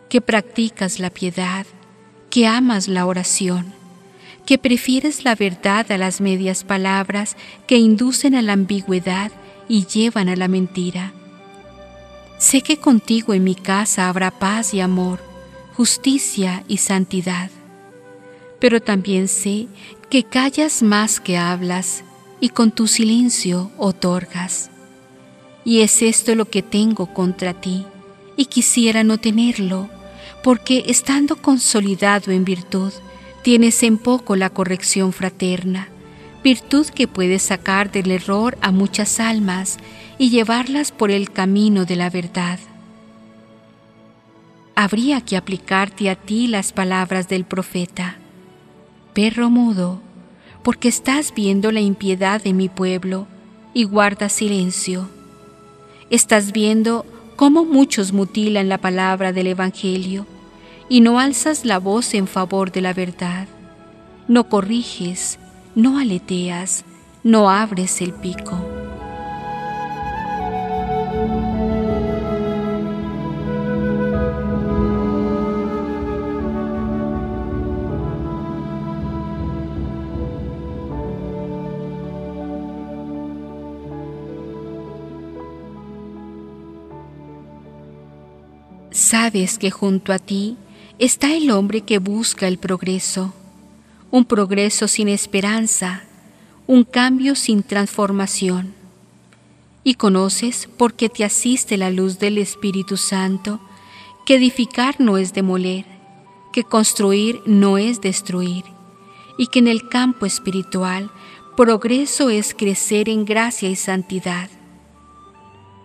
que 0.09 0.21
practicas 0.21 0.99
la 0.99 1.11
piedad, 1.11 1.67
que 2.31 2.47
amas 2.47 2.89
la 2.89 3.07
oración, 3.07 3.73
que 4.45 4.59
prefieres 4.59 5.25
la 5.25 5.35
verdad 5.35 5.91
a 5.91 5.99
las 5.99 6.21
medias 6.21 6.65
palabras 6.65 7.37
que 7.67 7.79
inducen 7.79 8.35
a 8.35 8.43
la 8.43 8.53
ambigüedad 8.53 9.33
y 9.69 9.87
llevan 9.87 10.29
a 10.29 10.37
la 10.37 10.49
mentira. 10.49 11.13
Sé 12.39 12.61
que 12.61 12.77
contigo 12.77 13.35
en 13.35 13.45
mi 13.45 13.55
casa 13.55 14.09
habrá 14.09 14.31
paz 14.31 14.75
y 14.75 14.81
amor, 14.81 15.21
justicia 15.75 16.65
y 16.69 16.77
santidad. 16.77 17.51
Pero 18.61 18.81
también 18.81 19.29
sé 19.29 19.67
que 20.11 20.23
callas 20.23 20.83
más 20.83 21.19
que 21.19 21.37
hablas 21.37 22.05
y 22.41 22.51
con 22.51 22.71
tu 22.71 22.87
silencio 22.87 23.71
otorgas. 23.79 24.71
Y 25.65 25.81
es 25.81 26.03
esto 26.03 26.35
lo 26.35 26.49
que 26.49 26.63
tengo 26.63 27.13
contra 27.13 27.55
ti, 27.55 27.85
y 28.37 28.47
quisiera 28.47 29.03
no 29.03 29.19
tenerlo, 29.19 29.89
porque 30.47 30.85
estando 30.87 31.35
consolidado 31.35 32.31
en 32.31 32.45
virtud, 32.45 32.93
tienes 33.43 33.83
en 33.83 33.99
poco 33.99 34.37
la 34.37 34.49
corrección 34.49 35.13
fraterna, 35.13 35.89
virtud 36.45 36.87
que 36.87 37.09
puede 37.09 37.41
sacar 37.41 37.91
del 37.91 38.13
error 38.13 38.57
a 38.61 38.71
muchas 38.71 39.19
almas 39.19 39.79
y 40.19 40.31
llevarlas 40.31 40.93
por 40.93 41.11
el 41.11 41.33
camino 41.33 41.85
de 41.85 41.97
la 41.97 42.11
verdad. 42.11 42.61
Habría 44.77 45.21
que 45.21 45.37
aplicarte 45.37 46.11
a 46.11 46.15
ti 46.15 46.47
las 46.47 46.73
palabras 46.73 47.29
del 47.29 47.45
profeta. 47.45 48.15
Perro 49.15 49.51
mudo, 49.51 50.01
porque 50.63 50.87
estás 50.87 51.35
viendo 51.35 51.73
la 51.73 51.81
impiedad 51.81 52.41
de 52.41 52.53
mi 52.53 52.69
pueblo 52.69 53.27
y 53.75 53.83
guarda 53.83 54.29
silencio. 54.29 55.09
Estás 56.09 56.53
viendo 56.53 57.05
cómo 57.35 57.65
muchos 57.65 58.13
mutilan 58.13 58.69
la 58.69 58.79
palabra 58.79 59.33
del 59.33 59.49
Evangelio 59.49 60.25
y 60.89 61.01
no 61.01 61.19
alzas 61.19 61.65
la 61.65 61.79
voz 61.79 62.15
en 62.15 62.27
favor 62.27 62.71
de 62.71 62.81
la 62.81 62.93
verdad. 62.93 63.49
No 64.29 64.49
corriges, 64.49 65.39
no 65.75 65.99
aleteas, 65.99 66.85
no 67.23 67.51
abres 67.51 68.01
el 68.01 68.13
pico. 68.13 68.59
Sabes 88.93 89.59
que 89.59 89.71
junto 89.71 90.13
a 90.13 90.19
ti 90.19 90.57
está 90.99 91.35
el 91.35 91.51
hombre 91.51 91.83
que 91.83 91.99
busca 91.99 92.49
el 92.49 92.59
progreso, 92.59 93.35
un 94.11 94.25
progreso 94.25 94.89
sin 94.89 95.09
esperanza, 95.09 96.05
un 96.67 96.85
cambio 96.85 97.35
sin 97.35 97.63
transformación. 97.63 98.75
Y 99.85 99.95
conoces, 99.95 100.69
porque 100.79 101.09
te 101.09 101.23
asiste 101.23 101.77
la 101.77 101.91
luz 101.91 102.19
del 102.19 102.39
Espíritu 102.39 102.97
Santo, 102.97 103.61
que 104.25 104.37
edificar 104.37 104.99
no 104.99 105.19
es 105.19 105.33
demoler, 105.33 105.85
que 106.53 106.65
construir 106.65 107.43
no 107.45 107.79
es 107.79 108.01
destruir, 108.01 108.65
y 109.39 109.49
que 109.49 109.59
en 109.59 109.69
el 109.69 109.89
campo 109.89 110.25
espiritual 110.25 111.11
progreso 111.57 112.31
es 112.31 112.55
crecer 112.55 113.09
en 113.09 113.25
gracia 113.25 113.69
y 113.69 113.77
santidad. 113.77 114.49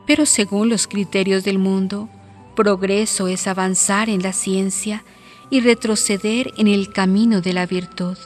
Pero 0.07 0.25
según 0.25 0.69
los 0.69 0.87
criterios 0.87 1.43
del 1.43 1.59
mundo, 1.59 2.09
Progreso 2.55 3.27
es 3.27 3.47
avanzar 3.47 4.09
en 4.09 4.21
la 4.21 4.33
ciencia 4.33 5.03
y 5.49 5.61
retroceder 5.61 6.51
en 6.57 6.67
el 6.67 6.91
camino 6.91 7.41
de 7.41 7.53
la 7.53 7.65
virtud. 7.65 8.17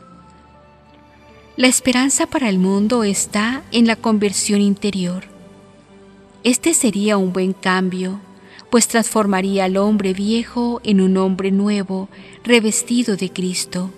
La 1.58 1.68
esperanza 1.68 2.26
para 2.26 2.50
el 2.50 2.58
mundo 2.58 3.04
está 3.04 3.64
en 3.72 3.88
la 3.88 3.96
conversión 3.96 4.62
interior. 4.62 5.24
Este 6.44 6.74
sería 6.74 7.18
un 7.18 7.34
buen 7.34 7.54
cambio, 7.54 8.20
pues 8.70 8.88
transformaría 8.88 9.66
al 9.66 9.78
hombre 9.78 10.14
viejo 10.14 10.82
en 10.84 11.02
un 11.02 11.18
hombre 11.18 11.52
nuevo, 11.52 12.10
revestido 12.44 13.16
de 13.16 13.32
Cristo. 13.32 13.92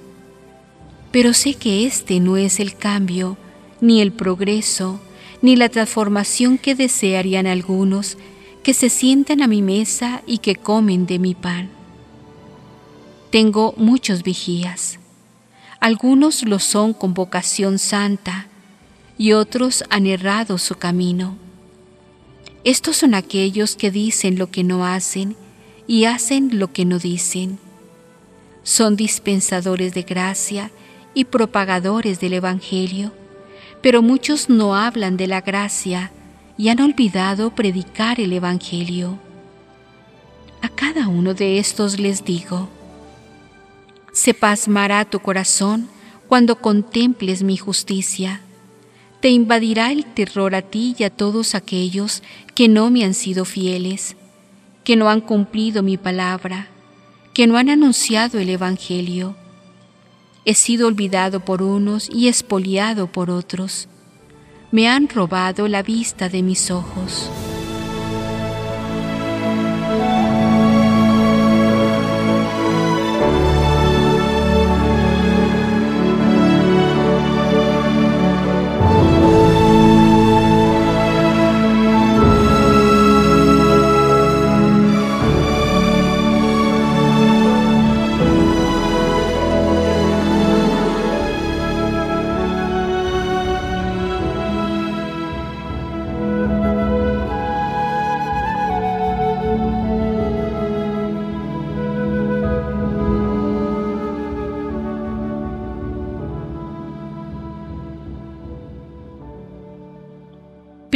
Pero 1.11 1.33
sé 1.33 1.55
que 1.55 1.85
este 1.85 2.19
no 2.19 2.37
es 2.37 2.59
el 2.59 2.75
cambio, 2.75 3.37
ni 3.81 4.01
el 4.01 4.11
progreso, 4.11 4.99
ni 5.41 5.55
la 5.55 5.69
transformación 5.69 6.57
que 6.57 6.75
desearían 6.75 7.47
algunos 7.47 8.17
que 8.67 8.73
se 8.73 8.89
sientan 8.89 9.41
a 9.41 9.47
mi 9.47 9.61
mesa 9.61 10.23
y 10.27 10.39
que 10.39 10.57
comen 10.57 11.05
de 11.05 11.19
mi 11.19 11.35
pan. 11.35 11.69
Tengo 13.29 13.73
muchos 13.77 14.23
vigías. 14.23 14.99
Algunos 15.79 16.43
lo 16.43 16.59
son 16.59 16.91
con 16.91 17.13
vocación 17.13 17.79
santa 17.79 18.47
y 19.17 19.31
otros 19.31 19.85
han 19.89 20.05
errado 20.05 20.57
su 20.57 20.75
camino. 20.75 21.37
Estos 22.65 22.97
son 22.97 23.15
aquellos 23.15 23.77
que 23.77 23.89
dicen 23.89 24.37
lo 24.37 24.51
que 24.51 24.65
no 24.65 24.85
hacen 24.85 25.37
y 25.87 26.03
hacen 26.03 26.59
lo 26.59 26.73
que 26.73 26.83
no 26.83 26.99
dicen. 26.99 27.59
Son 28.63 28.97
dispensadores 28.97 29.93
de 29.93 30.01
gracia 30.01 30.71
y 31.13 31.23
propagadores 31.23 32.19
del 32.19 32.33
Evangelio, 32.33 33.13
pero 33.81 34.01
muchos 34.01 34.49
no 34.49 34.75
hablan 34.75 35.15
de 35.15 35.27
la 35.27 35.39
gracia 35.39 36.11
y 36.57 36.69
han 36.69 36.81
olvidado 36.81 37.51
predicar 37.51 38.19
el 38.19 38.33
Evangelio. 38.33 39.19
A 40.61 40.69
cada 40.69 41.07
uno 41.07 41.33
de 41.33 41.59
estos 41.59 41.99
les 41.99 42.25
digo, 42.25 42.67
se 44.11 44.33
pasmará 44.33 45.05
tu 45.05 45.19
corazón 45.19 45.87
cuando 46.27 46.59
contemples 46.59 47.43
mi 47.43 47.57
justicia. 47.57 48.41
Te 49.21 49.29
invadirá 49.29 49.91
el 49.91 50.05
terror 50.05 50.55
a 50.55 50.63
ti 50.63 50.95
y 50.97 51.03
a 51.03 51.11
todos 51.11 51.53
aquellos 51.53 52.23
que 52.55 52.67
no 52.67 52.89
me 52.89 53.03
han 53.03 53.13
sido 53.13 53.45
fieles, 53.45 54.15
que 54.83 54.95
no 54.95 55.09
han 55.09 55.21
cumplido 55.21 55.83
mi 55.83 55.97
palabra, 55.97 56.67
que 57.33 57.45
no 57.45 57.57
han 57.57 57.69
anunciado 57.69 58.39
el 58.39 58.49
Evangelio. 58.49 59.35
He 60.45 60.55
sido 60.55 60.87
olvidado 60.87 61.41
por 61.41 61.61
unos 61.61 62.09
y 62.11 62.27
expoliado 62.27 63.11
por 63.11 63.29
otros 63.29 63.87
me 64.77 64.87
han 64.87 65.09
robado 65.09 65.67
la 65.67 65.81
vista 65.81 66.29
de 66.29 66.43
mis 66.43 66.69
ojos. 66.69 67.31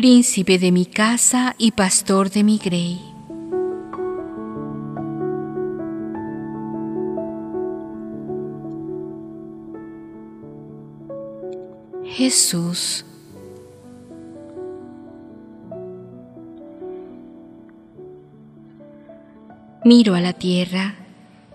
Príncipe 0.02 0.58
de 0.58 0.72
mi 0.72 0.88
casa 0.88 1.54
y 1.60 1.74
pastor 1.74 2.32
de 2.32 2.44
mi 2.44 2.58
grey. 2.58 3.00
Jesús. 12.04 13.06
Miro 19.86 20.15
a 20.15 20.19
la 20.19 20.34
tierra 20.34 20.96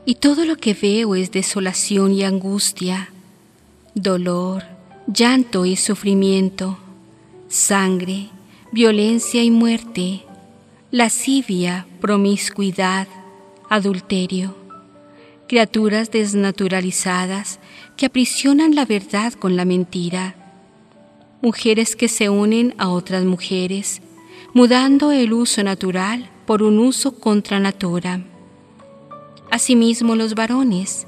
y 0.04 0.14
todo 0.14 0.44
lo 0.44 0.54
que 0.54 0.74
veo 0.74 1.16
es 1.16 1.32
desolación 1.32 2.12
y 2.12 2.22
angustia, 2.22 3.08
dolor, 3.96 4.62
llanto 5.12 5.66
y 5.66 5.74
sufrimiento, 5.74 6.78
sangre, 7.48 8.30
violencia 8.76 9.42
y 9.42 9.50
muerte, 9.50 10.20
lascivia, 10.90 11.86
promiscuidad, 11.98 13.08
adulterio, 13.70 14.54
criaturas 15.48 16.10
desnaturalizadas 16.10 17.58
que 17.96 18.04
aprisionan 18.04 18.74
la 18.74 18.84
verdad 18.84 19.32
con 19.32 19.56
la 19.56 19.64
mentira, 19.64 20.34
mujeres 21.40 21.96
que 21.96 22.08
se 22.08 22.28
unen 22.28 22.74
a 22.76 22.90
otras 22.90 23.24
mujeres, 23.24 24.02
mudando 24.52 25.10
el 25.10 25.32
uso 25.32 25.62
natural 25.62 26.28
por 26.44 26.62
un 26.62 26.78
uso 26.78 27.18
contra 27.18 27.58
natura. 27.58 28.24
Asimismo 29.50 30.16
los 30.16 30.34
varones, 30.34 31.06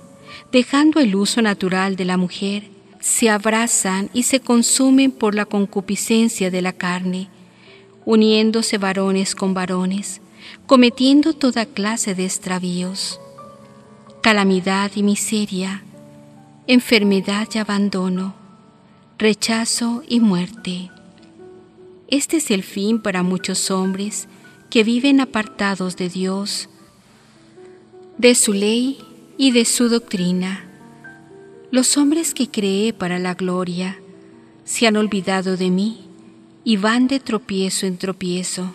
dejando 0.50 1.00
el 1.00 1.14
uso 1.14 1.42
natural 1.42 1.96
de 1.96 2.06
la 2.06 2.16
mujer, 2.16 2.62
se 3.00 3.28
abrazan 3.28 4.08
y 4.14 4.22
se 4.22 4.40
consumen 4.40 5.10
por 5.10 5.34
la 5.34 5.44
concupiscencia 5.44 6.50
de 6.50 6.62
la 6.62 6.72
carne, 6.72 7.28
uniéndose 8.08 8.78
varones 8.78 9.34
con 9.34 9.52
varones, 9.52 10.22
cometiendo 10.64 11.34
toda 11.34 11.66
clase 11.66 12.14
de 12.14 12.24
extravíos, 12.24 13.20
calamidad 14.22 14.92
y 14.94 15.02
miseria, 15.02 15.82
enfermedad 16.66 17.46
y 17.52 17.58
abandono, 17.58 18.34
rechazo 19.18 20.02
y 20.08 20.20
muerte. 20.20 20.90
Este 22.08 22.38
es 22.38 22.50
el 22.50 22.62
fin 22.62 22.98
para 22.98 23.22
muchos 23.22 23.70
hombres 23.70 24.26
que 24.70 24.84
viven 24.84 25.20
apartados 25.20 25.94
de 25.96 26.08
Dios, 26.08 26.70
de 28.16 28.34
su 28.34 28.54
ley 28.54 29.04
y 29.36 29.50
de 29.50 29.66
su 29.66 29.90
doctrina. 29.90 30.64
Los 31.70 31.98
hombres 31.98 32.32
que 32.32 32.48
creé 32.50 32.94
para 32.94 33.18
la 33.18 33.34
gloria 33.34 33.98
se 34.64 34.86
han 34.86 34.96
olvidado 34.96 35.58
de 35.58 35.68
mí 35.68 36.07
y 36.68 36.76
van 36.76 37.06
de 37.06 37.18
tropiezo 37.18 37.86
en 37.86 37.96
tropiezo. 37.96 38.70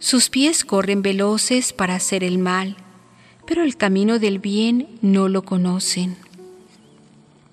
Sus 0.00 0.30
pies 0.30 0.64
corren 0.64 1.00
veloces 1.00 1.72
para 1.72 1.94
hacer 1.94 2.24
el 2.24 2.38
mal, 2.38 2.74
pero 3.46 3.62
el 3.62 3.76
camino 3.76 4.18
del 4.18 4.40
bien 4.40 4.88
no 5.00 5.28
lo 5.28 5.42
conocen. 5.42 6.16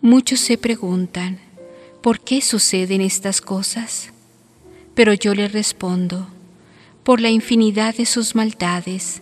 Muchos 0.02 0.40
se 0.40 0.58
preguntan, 0.58 1.38
¿por 2.02 2.22
qué 2.22 2.42
suceden 2.42 3.02
estas 3.02 3.40
cosas? 3.40 4.12
Pero 4.96 5.14
yo 5.14 5.36
les 5.36 5.52
respondo, 5.52 6.28
por 7.04 7.22
la 7.22 7.30
infinidad 7.30 7.96
de 7.96 8.08
sus 8.08 8.34
maldades, 8.34 9.22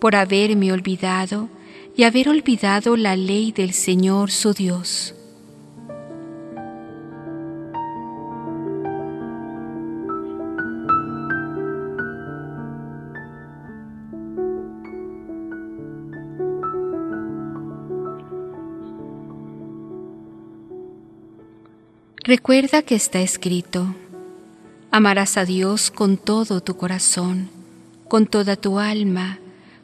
por 0.00 0.14
haberme 0.14 0.70
olvidado 0.70 1.48
y 1.96 2.04
haber 2.04 2.28
olvidado 2.28 2.96
la 2.96 3.16
ley 3.16 3.50
del 3.50 3.72
Señor 3.72 4.30
su 4.30 4.54
Dios. 4.54 5.12
Recuerda 22.26 22.80
que 22.80 22.94
está 22.94 23.20
escrito, 23.20 23.94
amarás 24.90 25.36
a 25.36 25.44
Dios 25.44 25.90
con 25.90 26.16
todo 26.16 26.62
tu 26.62 26.74
corazón, 26.74 27.50
con 28.08 28.26
toda 28.26 28.56
tu 28.56 28.78
alma, 28.78 29.40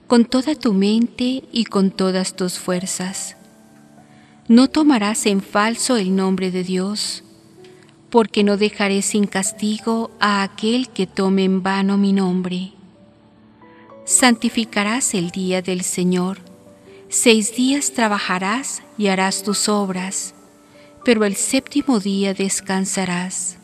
con 0.07 0.25
toda 0.25 0.55
tu 0.55 0.73
mente 0.73 1.45
y 1.53 1.67
con 1.67 1.91
todas 1.91 2.37
tus 2.37 2.59
fuerzas. 2.59 3.37
No 4.49 4.69
tomarás 4.71 5.27
en 5.27 5.43
falso 5.43 5.99
el 5.99 6.17
nombre 6.17 6.51
de 6.51 6.65
Dios, 6.65 7.25
porque 8.09 8.43
no 8.43 8.57
dejaré 8.57 9.03
sin 9.03 9.27
castigo 9.27 10.11
a 10.19 10.43
aquel 10.43 10.89
que 10.89 11.07
tome 11.07 11.45
en 11.45 11.63
vano 11.63 11.99
mi 11.99 12.15
nombre. 12.15 12.73
Santificarás 14.07 15.13
el 15.13 15.31
día 15.31 15.61
del 15.61 15.83
Señor, 15.83 16.39
seis 17.11 17.55
días 17.55 17.93
trabajarás 17.93 18.83
y 18.97 19.09
harás 19.09 19.43
tus 19.43 19.69
obras, 19.69 20.35
pero 21.05 21.25
el 21.25 21.37
séptimo 21.37 22.01
día 22.01 22.35
descansarás. 22.35 23.57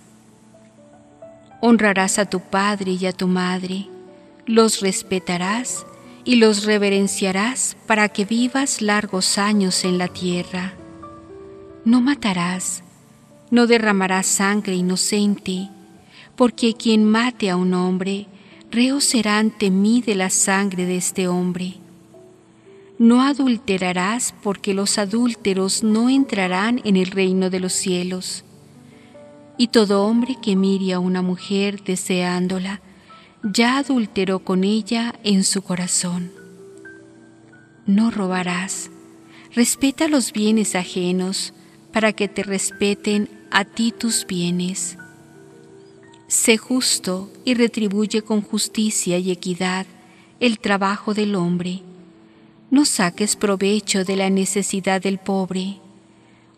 Honrarás 1.61 2.19
a 2.19 2.27
tu 2.27 2.41
padre 2.41 2.93
y 2.93 3.07
a 3.07 3.13
tu 3.13 3.29
madre, 3.29 3.87
los 4.47 4.81
respetarás 4.81 5.87
y 6.25 6.37
los 6.37 6.65
reverenciarás 6.65 7.77
para 7.87 8.09
que 8.09 8.25
vivas 8.25 8.83
largos 8.83 9.39
años 9.39 9.85
en 9.85 9.99
la 9.99 10.09
tierra. 10.09 10.75
No 11.85 12.01
matarás, 12.01 12.83
no 13.51 13.67
derramarás 13.67 14.27
sangre 14.27 14.75
inocente, 14.75 15.69
porque 16.35 16.75
quien 16.75 17.05
mate 17.05 17.49
a 17.49 17.57
un 17.57 17.75
hombre, 17.75 18.27
reo 18.71 19.01
será 19.01 19.39
ante 19.39 19.71
mí 19.71 20.03
de 20.03 20.15
la 20.15 20.31
sangre 20.31 20.85
de 20.85 20.97
este 20.97 21.29
hombre. 21.29 21.77
No 22.99 23.23
adulterarás, 23.23 24.35
porque 24.43 24.73
los 24.73 24.99
adúlteros 24.99 25.83
no 25.83 26.09
entrarán 26.09 26.81
en 26.85 26.97
el 26.97 27.09
reino 27.09 27.51
de 27.51 27.61
los 27.61 27.75
cielos. 27.75 28.45
Y 29.59 29.69
todo 29.69 30.05
hombre 30.05 30.37
que 30.41 30.57
mire 30.57 30.95
a 30.95 30.99
una 30.99 31.21
mujer 31.23 31.83
deseándola, 31.85 32.81
ya 33.43 33.79
adulteró 33.79 34.41
con 34.41 34.65
ella 34.65 35.15
en 35.25 35.45
su 35.45 35.63
corazón. 35.63 36.33
No 37.87 38.11
robarás. 38.11 38.91
Respeta 39.55 40.09
los 40.09 40.33
bienes 40.33 40.75
ajenos 40.75 41.53
para 41.93 42.13
que 42.13 42.29
te 42.29 42.43
respeten 42.43 43.29
a 43.51 43.65
ti 43.65 43.93
tus 43.93 44.27
bienes. 44.27 44.99
Sé 46.29 46.57
justo 46.57 47.31
y 47.45 47.55
retribuye 47.55 48.23
con 48.23 48.43
justicia 48.43 49.19
y 49.19 49.31
equidad 49.31 49.87
el 50.41 50.59
trabajo 50.59 51.15
del 51.15 51.37
hombre. 51.37 51.83
No 52.71 52.85
saques 52.85 53.37
provecho 53.37 54.05
de 54.05 54.17
la 54.17 54.31
necesidad 54.31 55.01
del 55.01 55.19
pobre. 55.19 55.79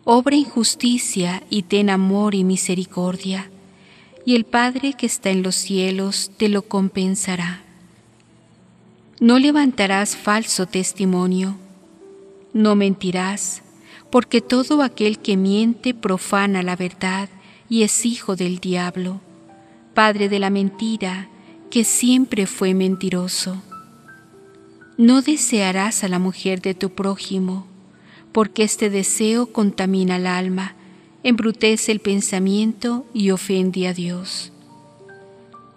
Obra 0.03 0.35
injusticia 0.35 1.43
y 1.49 1.63
ten 1.63 1.89
amor 1.89 2.35
y 2.35 2.43
misericordia 2.43 3.49
y 4.29 4.35
el 4.35 4.45
Padre 4.45 4.93
que 4.93 5.07
está 5.07 5.31
en 5.31 5.41
los 5.41 5.55
cielos 5.55 6.29
te 6.37 6.49
lo 6.49 6.61
compensará. 6.61 7.63
No 9.19 9.39
levantarás 9.39 10.15
falso 10.15 10.67
testimonio, 10.67 11.57
no 12.53 12.75
mentirás, 12.75 13.63
porque 14.11 14.41
todo 14.41 14.83
aquel 14.83 15.17
que 15.17 15.35
miente 15.35 15.95
profana 15.95 16.61
la 16.63 16.75
verdad 16.75 17.27
y 17.69 17.81
es 17.81 18.05
hijo 18.05 18.35
del 18.35 18.59
diablo, 18.59 19.19
padre 19.95 20.29
de 20.29 20.37
la 20.37 20.51
mentira, 20.51 21.27
que 21.71 21.83
siempre 21.83 22.45
fue 22.45 22.75
mentiroso. 22.75 23.61
No 24.99 25.21
desearás 25.21 26.03
a 26.03 26.09
la 26.09 26.19
mujer 26.19 26.59
de 26.59 26.73
tu 26.73 26.89
prójimo, 26.89 27.65
porque 28.33 28.63
este 28.63 28.89
deseo 28.89 29.53
contamina 29.53 30.17
el 30.17 30.27
alma 30.27 30.75
embrutece 31.23 31.93
el 31.93 32.01
pensamiento 32.01 33.05
y 33.13 33.31
ofende 33.31 33.87
a 33.87 33.93
Dios. 33.93 34.51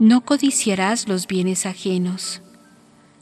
No 0.00 0.22
codiciarás 0.22 1.06
los 1.06 1.28
bienes 1.28 1.66
ajenos. 1.66 2.42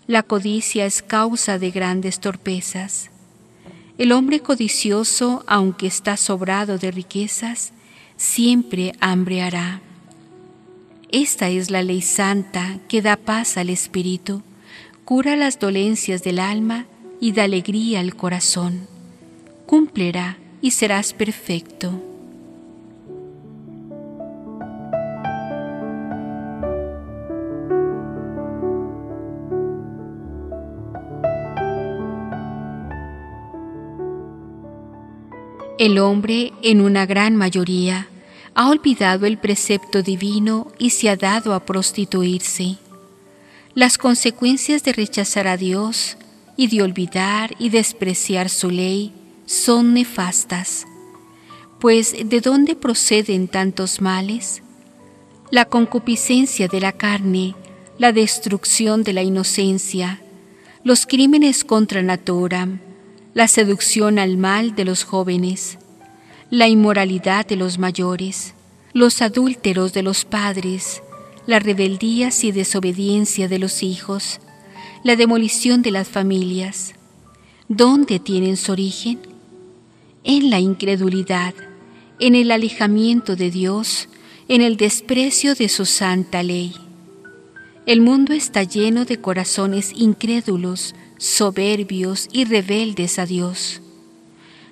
La 0.07 0.22
codicia 0.22 0.86
es 0.86 1.03
causa 1.03 1.59
de 1.59 1.70
grandes 1.70 2.18
torpezas. 2.18 3.11
El 3.98 4.12
hombre 4.12 4.40
codicioso, 4.40 5.44
aunque 5.46 5.86
está 5.86 6.16
sobrado 6.16 6.78
de 6.78 6.92
riquezas, 6.92 7.74
siempre 8.16 8.94
hambre 9.01 9.42
hará. 9.42 9.82
Esta 11.11 11.51
es 11.51 11.70
la 11.70 11.82
ley 11.82 12.01
santa 12.01 12.78
que 12.88 13.03
da 13.03 13.16
paz 13.18 13.59
al 13.59 13.68
espíritu, 13.68 14.42
cura 15.11 15.35
las 15.35 15.59
dolencias 15.59 16.23
del 16.23 16.39
alma 16.39 16.87
y 17.21 17.33
da 17.33 17.43
alegría 17.43 17.99
al 17.99 18.15
corazón. 18.15 18.87
Cúmplera 19.67 20.39
y 20.63 20.71
serás 20.71 21.15
perfecto. 21.15 22.01
El 35.77 35.99
hombre, 35.99 36.53
en 36.63 36.81
una 36.81 37.05
gran 37.05 37.35
mayoría, 37.35 38.07
ha 38.55 38.71
olvidado 38.71 39.27
el 39.27 39.39
precepto 39.39 40.03
divino 40.03 40.69
y 40.79 40.91
se 40.91 41.09
ha 41.09 41.17
dado 41.17 41.53
a 41.55 41.67
prostituirse. 41.67 42.79
Las 43.75 43.99
consecuencias 43.99 44.83
de 44.83 44.93
rechazar 44.93 45.47
a 45.47 45.57
Dios 45.57 46.16
y 46.57 46.66
de 46.66 46.83
olvidar 46.83 47.55
y 47.61 47.68
despreciar 47.68 48.49
su 48.49 48.68
ley 48.68 49.12
son 49.47 49.95
nefastas. 49.95 50.87
Pues 51.79 52.16
¿de 52.29 52.41
dónde 52.41 52.75
proceden 52.75 53.47
tantos 53.47 54.01
males? 54.01 54.62
La 55.53 55.66
concupiscencia 55.66 56.66
de 56.66 56.81
la 56.81 56.91
carne, 56.91 57.55
la 57.97 58.12
destrucción 58.12 59.05
de 59.05 59.12
la 59.12 59.23
inocencia, 59.23 60.21
los 60.83 61.07
crímenes 61.07 61.64
contra 61.64 62.03
natura, 62.03 62.68
la 63.35 63.47
seducción 63.47 64.18
al 64.18 64.37
mal 64.37 64.75
de 64.75 64.85
los 64.85 65.05
jóvenes, 65.05 65.79
la 66.51 66.66
inmoralidad 66.66 67.47
de 67.47 67.55
los 67.55 67.79
mayores, 67.79 68.53
los 68.93 69.23
adúlteros 69.23 69.93
de 69.93 70.03
los 70.03 70.25
padres, 70.25 71.03
las 71.51 71.64
rebeldías 71.64 72.44
y 72.44 72.53
desobediencia 72.53 73.48
de 73.48 73.59
los 73.59 73.82
hijos, 73.82 74.40
la 75.03 75.16
demolición 75.16 75.82
de 75.82 75.90
las 75.90 76.09
familias. 76.09 76.94
¿Dónde 77.68 78.20
tienen 78.20 78.57
su 78.57 78.70
origen? 78.70 79.18
En 80.22 80.48
la 80.48 80.61
incredulidad, 80.61 81.55
en 82.20 82.36
el 82.36 82.53
alejamiento 82.53 83.34
de 83.34 83.51
Dios, 83.51 84.09
en 84.46 84.62
el 84.62 84.76
desprecio 84.76 85.57
de 85.57 85.68
su 85.68 85.86
santa 85.86 86.44
ley. 86.44 86.72
El 87.84 88.01
mundo 88.01 88.32
está 88.32 88.62
lleno 88.62 89.05
de 89.05 89.20
corazones 89.20 89.92
incrédulos, 89.96 90.94
soberbios 91.18 92.28
y 92.30 92.44
rebeldes 92.44 93.18
a 93.18 93.26
Dios. 93.26 93.80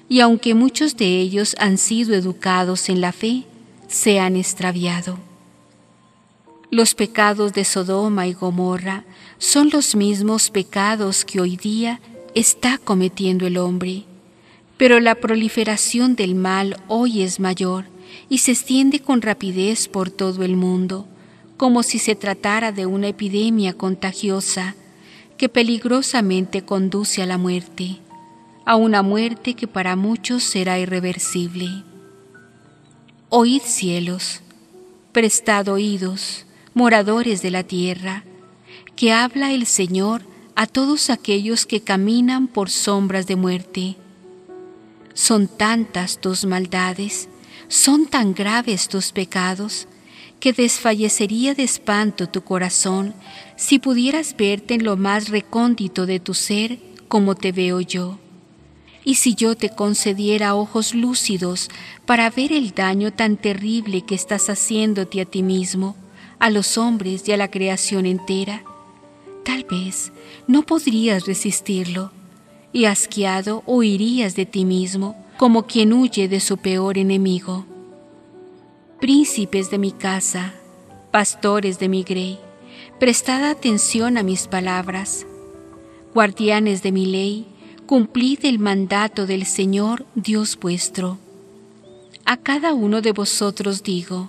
Y 0.09 0.21
aunque 0.21 0.55
muchos 0.55 0.97
de 0.97 1.19
ellos 1.19 1.57
han 1.59 1.77
sido 1.77 2.15
educados 2.15 2.89
en 2.89 3.01
la 3.01 3.11
fe, 3.11 3.45
se 3.89 4.21
han 4.21 4.37
extraviado. 4.37 5.28
Los 6.71 6.95
pecados 6.95 7.55
de 7.55 7.65
Sodoma 7.65 8.27
y 8.27 8.35
Gomorra 8.35 9.05
son 9.39 9.71
los 9.73 9.97
mismos 9.97 10.51
pecados 10.51 11.25
que 11.25 11.41
hoy 11.41 11.57
día 11.57 11.99
está 12.35 12.77
cometiendo 12.77 13.47
el 13.47 13.57
hombre, 13.57 14.05
pero 14.77 15.01
la 15.01 15.15
proliferación 15.15 16.15
del 16.15 16.35
mal 16.35 16.77
hoy 16.87 17.23
es 17.23 17.41
mayor 17.41 17.87
y 18.29 18.39
se 18.39 18.53
extiende 18.53 19.01
con 19.01 19.23
rapidez 19.23 19.89
por 19.89 20.11
todo 20.11 20.45
el 20.45 20.57
mundo, 20.57 21.07
como 21.57 21.83
si 21.83 21.99
se 21.99 22.15
tratara 22.15 22.71
de 22.71 22.85
una 22.85 23.09
epidemia 23.09 23.73
contagiosa 23.73 24.75
que 25.39 25.49
peligrosamente 25.49 26.67
conduce 26.67 27.23
a 27.23 27.27
la 27.27 27.39
muerte, 27.39 27.97
a 28.67 28.77
una 28.77 29.03
muerte 29.03 29.55
que 29.55 29.69
para 29.69 29.97
muchos 29.97 30.45
será 30.45 30.79
irreversible. 30.79 31.83
Oíd 33.31 33.63
cielos, 33.63 34.43
prestad 35.13 35.69
oídos, 35.69 36.45
moradores 36.79 37.43
de 37.43 37.51
la 37.51 37.65
tierra, 37.65 38.23
que 38.95 39.11
habla 39.11 39.53
el 39.53 39.67
Señor 39.67 40.23
a 40.55 40.69
todos 40.69 41.11
aquellos 41.11 41.67
que 41.67 41.81
caminan 41.81 42.47
por 42.47 42.71
sombras 42.71 43.27
de 43.27 43.35
muerte. 43.35 43.97
Son 45.13 45.49
tantas 45.49 46.21
tus 46.21 46.45
maldades, 46.45 47.29
son 47.67 48.07
tan 48.07 48.33
graves 48.33 48.87
tus 48.87 49.11
pecados, 49.11 49.89
que 50.39 50.53
desfallecería 50.53 51.53
de 51.53 51.65
espanto 51.65 52.29
tu 52.29 52.43
corazón 52.43 53.13
si 53.57 53.81
pudieras 53.81 54.37
verte 54.37 54.75
en 54.75 54.85
lo 54.85 54.97
más 54.97 55.31
recóndito 55.31 56.07
de 56.07 56.21
tu 56.21 56.33
ser 56.33 56.79
como 57.09 57.35
te 57.35 57.51
veo 57.51 57.81
yo. 57.81 58.21
Y 59.05 59.17
si 59.17 59.35
yo 59.35 59.57
te 59.57 59.71
concediera 59.71 60.55
ojos 60.55 60.95
lúcidos 60.95 61.71
para 62.07 62.31
ver 62.31 62.53
el 62.53 62.71
daño 62.71 63.13
tan 63.13 63.37
terrible 63.37 64.03
que 64.03 64.15
estás 64.15 64.49
haciéndote 64.49 65.21
a 65.21 65.25
ti 65.25 65.43
mismo, 65.43 65.97
a 66.39 66.51
los 66.51 66.79
hombres 66.79 67.29
y 67.29 67.33
a 67.33 67.37
la 67.37 67.51
creación 67.51 68.07
entera, 68.07 68.63
tal 69.45 69.65
vez 69.65 70.13
no 70.47 70.63
podrías 70.63 71.27
resistirlo 71.27 72.13
y 72.73 72.85
asqueado 72.85 73.63
huirías 73.67 74.35
de 74.37 74.47
ti 74.47 74.65
mismo 74.65 75.17
como 75.37 75.67
quien 75.67 75.93
huye 75.93 76.29
de 76.29 76.41
su 76.41 76.59
peor 76.59 76.99
enemigo. 76.99 77.65
Príncipes 79.01 79.71
de 79.71 79.79
mi 79.79 79.93
casa, 79.93 80.55
pastores 81.11 81.79
de 81.79 81.89
mi 81.89 82.03
grey, 82.03 82.39
prestad 82.99 83.45
atención 83.45 84.19
a 84.19 84.23
mis 84.23 84.49
palabras. 84.49 85.27
Guardianes 86.13 86.83
de 86.83 86.93
mi 86.93 87.07
ley, 87.07 87.47
cumplid 87.87 88.45
el 88.45 88.59
mandato 88.59 89.27
del 89.27 89.47
Señor 89.47 90.05
Dios 90.15 90.59
vuestro. 90.61 91.19
A 92.25 92.37
cada 92.37 92.75
uno 92.75 93.01
de 93.01 93.13
vosotros 93.13 93.83
digo, 93.83 94.29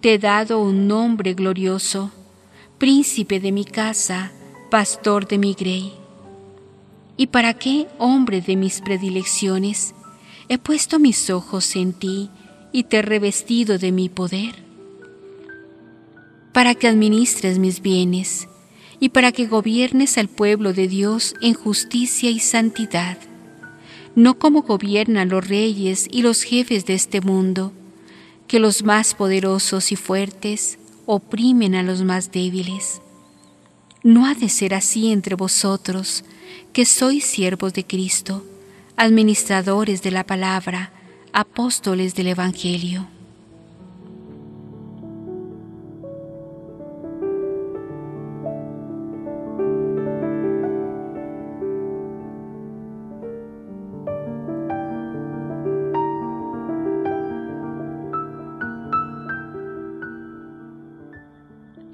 te 0.00 0.14
he 0.14 0.18
dado 0.18 0.60
un 0.60 0.86
nombre 0.86 1.34
glorioso, 1.34 2.12
príncipe 2.78 3.40
de 3.40 3.50
mi 3.50 3.64
casa, 3.64 4.30
pastor 4.70 5.26
de 5.26 5.38
mi 5.38 5.54
grey. 5.54 5.92
¿Y 7.16 7.28
para 7.28 7.54
qué, 7.54 7.88
hombre 7.98 8.40
de 8.40 8.54
mis 8.54 8.80
predilecciones, 8.80 9.94
he 10.48 10.56
puesto 10.58 11.00
mis 11.00 11.30
ojos 11.30 11.74
en 11.74 11.92
ti 11.92 12.30
y 12.72 12.84
te 12.84 12.98
he 12.98 13.02
revestido 13.02 13.76
de 13.78 13.90
mi 13.90 14.08
poder? 14.08 14.62
Para 16.52 16.76
que 16.76 16.86
administres 16.86 17.58
mis 17.58 17.82
bienes 17.82 18.46
y 19.00 19.08
para 19.08 19.32
que 19.32 19.46
gobiernes 19.46 20.16
al 20.16 20.28
pueblo 20.28 20.72
de 20.72 20.86
Dios 20.86 21.34
en 21.42 21.54
justicia 21.54 22.30
y 22.30 22.38
santidad, 22.38 23.18
no 24.14 24.38
como 24.38 24.62
gobiernan 24.62 25.28
los 25.28 25.46
reyes 25.46 26.06
y 26.08 26.22
los 26.22 26.44
jefes 26.44 26.86
de 26.86 26.94
este 26.94 27.20
mundo, 27.20 27.72
que 28.48 28.58
los 28.58 28.82
más 28.82 29.14
poderosos 29.14 29.92
y 29.92 29.96
fuertes 29.96 30.78
oprimen 31.06 31.74
a 31.74 31.82
los 31.82 32.02
más 32.02 32.32
débiles. 32.32 33.00
No 34.02 34.26
ha 34.26 34.34
de 34.34 34.48
ser 34.48 34.74
así 34.74 35.12
entre 35.12 35.34
vosotros, 35.34 36.24
que 36.72 36.84
sois 36.84 37.24
siervos 37.24 37.74
de 37.74 37.86
Cristo, 37.86 38.44
administradores 38.96 40.02
de 40.02 40.10
la 40.10 40.24
palabra, 40.24 40.92
apóstoles 41.32 42.14
del 42.14 42.28
Evangelio. 42.28 43.06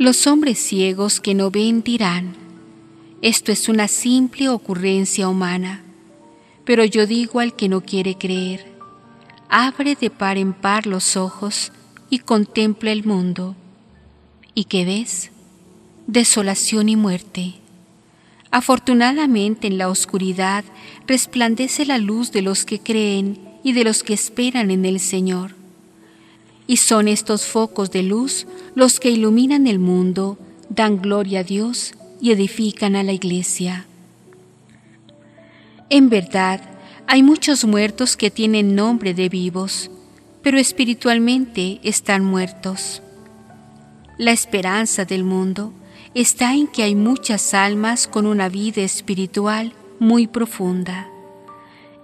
Los 0.04 0.26
hombres 0.26 0.58
ciegos 0.58 1.18
que 1.18 1.32
no 1.32 1.50
ven 1.50 1.82
dirán, 1.82 2.34
esto 3.22 3.52
es 3.52 3.70
una 3.70 3.88
simple 3.88 4.50
ocurrencia 4.50 5.30
humana, 5.30 5.82
pero 6.66 6.84
yo 6.84 7.06
digo 7.06 7.40
al 7.40 7.56
que 7.56 7.70
no 7.70 7.80
quiere 7.80 8.18
creer, 8.18 8.66
abre 9.48 9.96
de 9.98 10.10
par 10.10 10.36
en 10.36 10.52
par 10.52 10.86
los 10.86 11.16
ojos 11.16 11.72
y 12.10 12.18
contempla 12.18 12.92
el 12.92 13.04
mundo. 13.04 13.56
¿Y 14.54 14.64
qué 14.64 14.84
ves? 14.84 15.30
Desolación 16.06 16.90
y 16.90 16.96
muerte. 16.96 17.54
Afortunadamente 18.50 19.68
en 19.68 19.78
la 19.78 19.88
oscuridad 19.88 20.64
resplandece 21.06 21.86
la 21.86 21.96
luz 21.96 22.30
de 22.30 22.42
los 22.42 22.66
que 22.66 22.78
creen 22.78 23.38
y 23.64 23.72
de 23.72 23.84
los 23.84 24.02
que 24.02 24.12
esperan 24.12 24.70
en 24.70 24.84
el 24.84 25.00
Señor. 25.00 25.63
Y 26.66 26.78
son 26.78 27.08
estos 27.08 27.46
focos 27.46 27.90
de 27.90 28.02
luz 28.02 28.46
los 28.74 29.00
que 29.00 29.10
iluminan 29.10 29.66
el 29.66 29.78
mundo, 29.78 30.38
dan 30.68 31.00
gloria 31.00 31.40
a 31.40 31.44
Dios 31.44 31.94
y 32.20 32.32
edifican 32.32 32.96
a 32.96 33.02
la 33.02 33.12
iglesia. 33.12 33.86
En 35.90 36.08
verdad, 36.08 36.60
hay 37.06 37.22
muchos 37.22 37.64
muertos 37.64 38.16
que 38.16 38.30
tienen 38.30 38.74
nombre 38.74 39.12
de 39.12 39.28
vivos, 39.28 39.90
pero 40.42 40.58
espiritualmente 40.58 41.80
están 41.82 42.24
muertos. 42.24 43.02
La 44.16 44.32
esperanza 44.32 45.04
del 45.04 45.24
mundo 45.24 45.72
está 46.14 46.54
en 46.54 46.66
que 46.66 46.82
hay 46.82 46.94
muchas 46.94 47.52
almas 47.52 48.06
con 48.06 48.26
una 48.26 48.48
vida 48.48 48.82
espiritual 48.82 49.72
muy 49.98 50.26
profunda. 50.26 51.08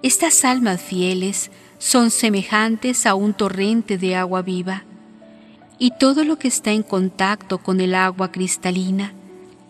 Estas 0.02 0.44
almas 0.44 0.80
fieles 0.80 1.50
son 1.81 2.11
semejantes 2.11 3.07
a 3.07 3.14
un 3.14 3.33
torrente 3.33 3.97
de 3.97 4.14
agua 4.14 4.43
viva, 4.43 4.85
y 5.78 5.93
todo 5.99 6.24
lo 6.24 6.39
que 6.39 6.47
está 6.47 6.72
en 6.72 6.83
contacto 6.83 7.57
con 7.57 7.81
el 7.81 7.95
agua 7.95 8.31
cristalina, 8.31 9.14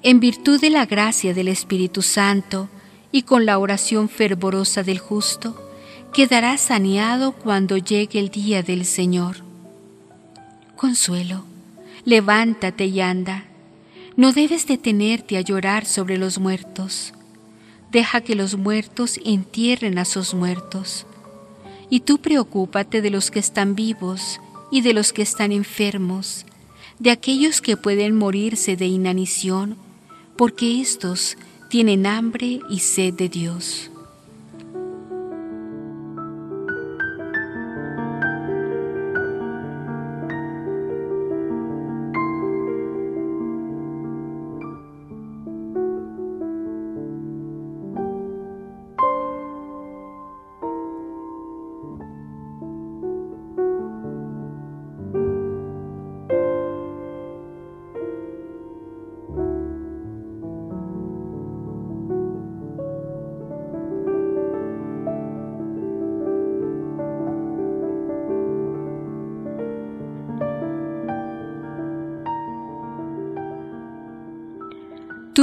en 0.03 0.19
virtud 0.19 0.61
de 0.61 0.71
la 0.71 0.87
gracia 0.87 1.35
del 1.35 1.47
Espíritu 1.47 2.03
Santo 2.03 2.69
y 3.13 3.23
con 3.23 3.47
la 3.47 3.59
oración 3.59 4.09
fervorosa 4.09 4.83
del 4.83 4.99
justo, 4.99 5.55
quedará 6.13 6.59
saneado 6.59 7.31
cuando 7.31 7.77
llegue 7.77 8.19
el 8.19 8.31
día 8.31 8.65
del 8.65 8.87
Señor. 8.87 9.45
Consuelo, 10.75 11.45
levántate 12.05 12.87
y 12.87 13.01
anda. 13.01 13.45
No 14.17 14.33
debes 14.33 14.67
detenerte 14.67 15.37
a 15.37 15.43
llorar 15.43 15.87
sobre 15.87 16.19
los 16.19 16.41
muertos. 16.41 17.13
Deja 17.93 18.21
que 18.21 18.35
los 18.35 18.57
muertos 18.57 19.21
entierren 19.25 19.97
a 19.99 20.05
sus 20.05 20.35
muertos 20.35 21.07
y 21.91 22.01
tú 22.01 22.19
preocúpate 22.19 23.03
de 23.03 23.11
los 23.11 23.31
que 23.31 23.41
están 23.41 23.75
vivos 23.75 24.41
y 24.71 24.81
de 24.81 24.95
los 24.95 25.13
que 25.13 25.23
están 25.23 25.53
enfermos, 25.53 26.47
de 26.99 27.11
aquellos 27.11 27.61
que 27.61 27.77
pueden 27.77 28.17
morirse 28.17 28.77
de 28.77 28.87
inanición, 28.87 29.77
porque 30.37 30.81
éstos 30.81 31.37
tienen 31.69 32.07
hambre 32.07 32.61
y 32.71 32.79
sed 32.79 33.15
de 33.15 33.29
Dios. 33.29 33.90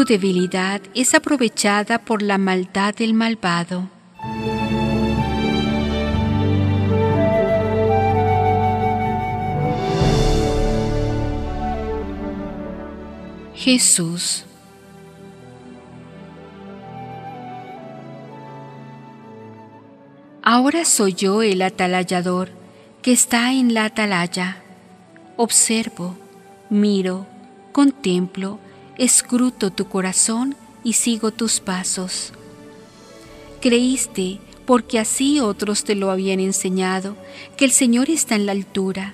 Debilidad 0.08 0.82
es 0.96 1.14
aprovechada 1.14 2.00
por 2.00 2.22
la 2.22 2.38
maldad 2.38 2.96
del 2.96 3.14
malvado. 3.14 3.90
Jesús. 13.54 14.46
Ahora 20.42 20.86
soy 20.86 21.14
yo 21.14 21.42
el 21.42 21.62
atalayador 21.62 22.50
que 23.02 23.12
está 23.12 23.52
en 23.52 23.74
la 23.74 23.86
atalaya. 23.86 24.64
Observo, 25.36 26.16
miro, 26.70 27.28
contemplo, 27.74 28.60
escruto 28.98 29.72
tu 29.72 29.88
corazón 29.88 30.56
y 30.84 30.94
sigo 30.94 31.32
tus 31.32 31.60
pasos. 31.60 32.34
Creíste, 33.62 34.40
porque 34.66 35.00
así 35.00 35.40
otros 35.40 35.84
te 35.84 35.96
lo 35.96 36.12
habían 36.12 36.40
enseñado, 36.40 37.16
que 37.56 37.66
el 37.66 37.72
Señor 37.72 38.10
está 38.10 38.36
en 38.36 38.46
la 38.46 38.52
altura 38.52 39.14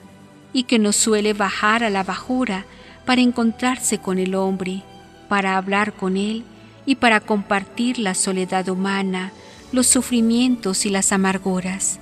y 0.51 0.63
que 0.63 0.79
no 0.79 0.93
suele 0.93 1.33
bajar 1.33 1.83
a 1.83 1.89
la 1.89 2.03
bajura 2.03 2.65
para 3.05 3.21
encontrarse 3.21 3.99
con 3.99 4.19
el 4.19 4.35
hombre, 4.35 4.83
para 5.29 5.57
hablar 5.57 5.93
con 5.93 6.17
él 6.17 6.43
y 6.85 6.95
para 6.95 7.19
compartir 7.19 7.99
la 7.99 8.15
soledad 8.15 8.69
humana, 8.69 9.31
los 9.71 9.87
sufrimientos 9.87 10.85
y 10.85 10.89
las 10.89 11.11
amarguras, 11.11 11.99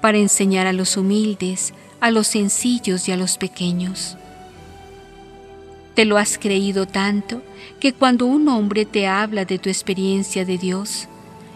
para 0.00 0.18
enseñar 0.18 0.66
a 0.66 0.72
los 0.72 0.96
humildes, 0.96 1.72
a 2.00 2.10
los 2.10 2.26
sencillos 2.26 3.08
y 3.08 3.12
a 3.12 3.16
los 3.16 3.38
pequeños. 3.38 4.16
Te 5.94 6.04
lo 6.04 6.16
has 6.16 6.38
creído 6.38 6.86
tanto 6.86 7.42
que 7.80 7.92
cuando 7.92 8.26
un 8.26 8.48
hombre 8.48 8.86
te 8.86 9.06
habla 9.06 9.44
de 9.44 9.58
tu 9.58 9.68
experiencia 9.68 10.44
de 10.44 10.58
Dios, 10.58 11.08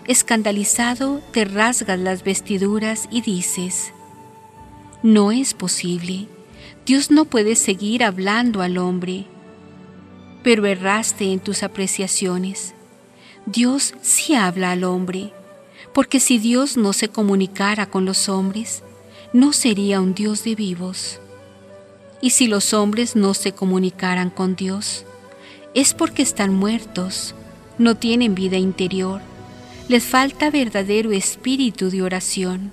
escandalizado 0.07 1.21
te 1.33 1.45
rasgas 1.45 1.99
las 1.99 2.23
vestiduras 2.23 3.09
y 3.11 3.23
dices, 3.23 3.93
no 5.03 5.31
es 5.31 5.55
posible, 5.55 6.27
Dios 6.85 7.11
no 7.11 7.25
puede 7.25 7.55
seguir 7.55 8.05
hablando 8.05 8.63
al 8.63 8.79
hombre. 8.79 9.27
Pero 10.43 10.67
erraste 10.67 11.33
en 11.33 11.41
tus 11.41 11.63
apreciaciones. 11.63 12.75
Dios 13.45 13.95
sí 14.03 14.35
habla 14.35 14.73
al 14.73 14.85
hombre, 14.85 15.33
porque 15.93 16.21
si 16.21 16.39
Dios 16.39 16.77
no 16.77 16.93
se 16.93 17.09
comunicara 17.09 17.87
con 17.87 18.05
los 18.05 18.29
hombres, 18.29 18.83
no 19.33 19.53
sería 19.53 20.01
un 20.01 20.15
Dios 20.15 20.45
de 20.45 20.55
vivos. 20.55 21.21
Y 22.21 22.31
si 22.31 22.47
los 22.47 22.73
hombres 22.73 23.15
no 23.17 23.35
se 23.35 23.53
comunicaran 23.53 24.31
con 24.31 24.57
Dios, 24.57 25.05
es 25.75 25.93
porque 25.93 26.23
están 26.23 26.55
muertos, 26.55 27.35
no 27.79 27.95
tienen 27.95 28.35
vida 28.35 28.57
interior, 28.57 29.21
les 29.89 30.05
falta 30.05 30.51
verdadero 30.51 31.13
espíritu 31.13 31.91
de 31.91 32.03
oración. 32.03 32.73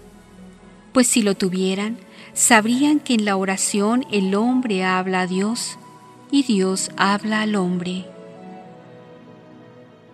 Pues 0.94 1.08
si 1.08 1.22
lo 1.22 1.36
tuvieran, 1.36 1.98
sabrían 2.34 3.00
que 3.00 3.14
en 3.14 3.26
la 3.26 3.36
oración 3.36 4.06
el 4.12 4.34
hombre 4.36 4.84
habla 4.84 5.22
a 5.22 5.28
Dios 5.28 5.78
y 6.32 6.44
Dios 6.44 6.92
habla 6.96 7.42
al 7.42 7.56
hombre. 7.56 8.06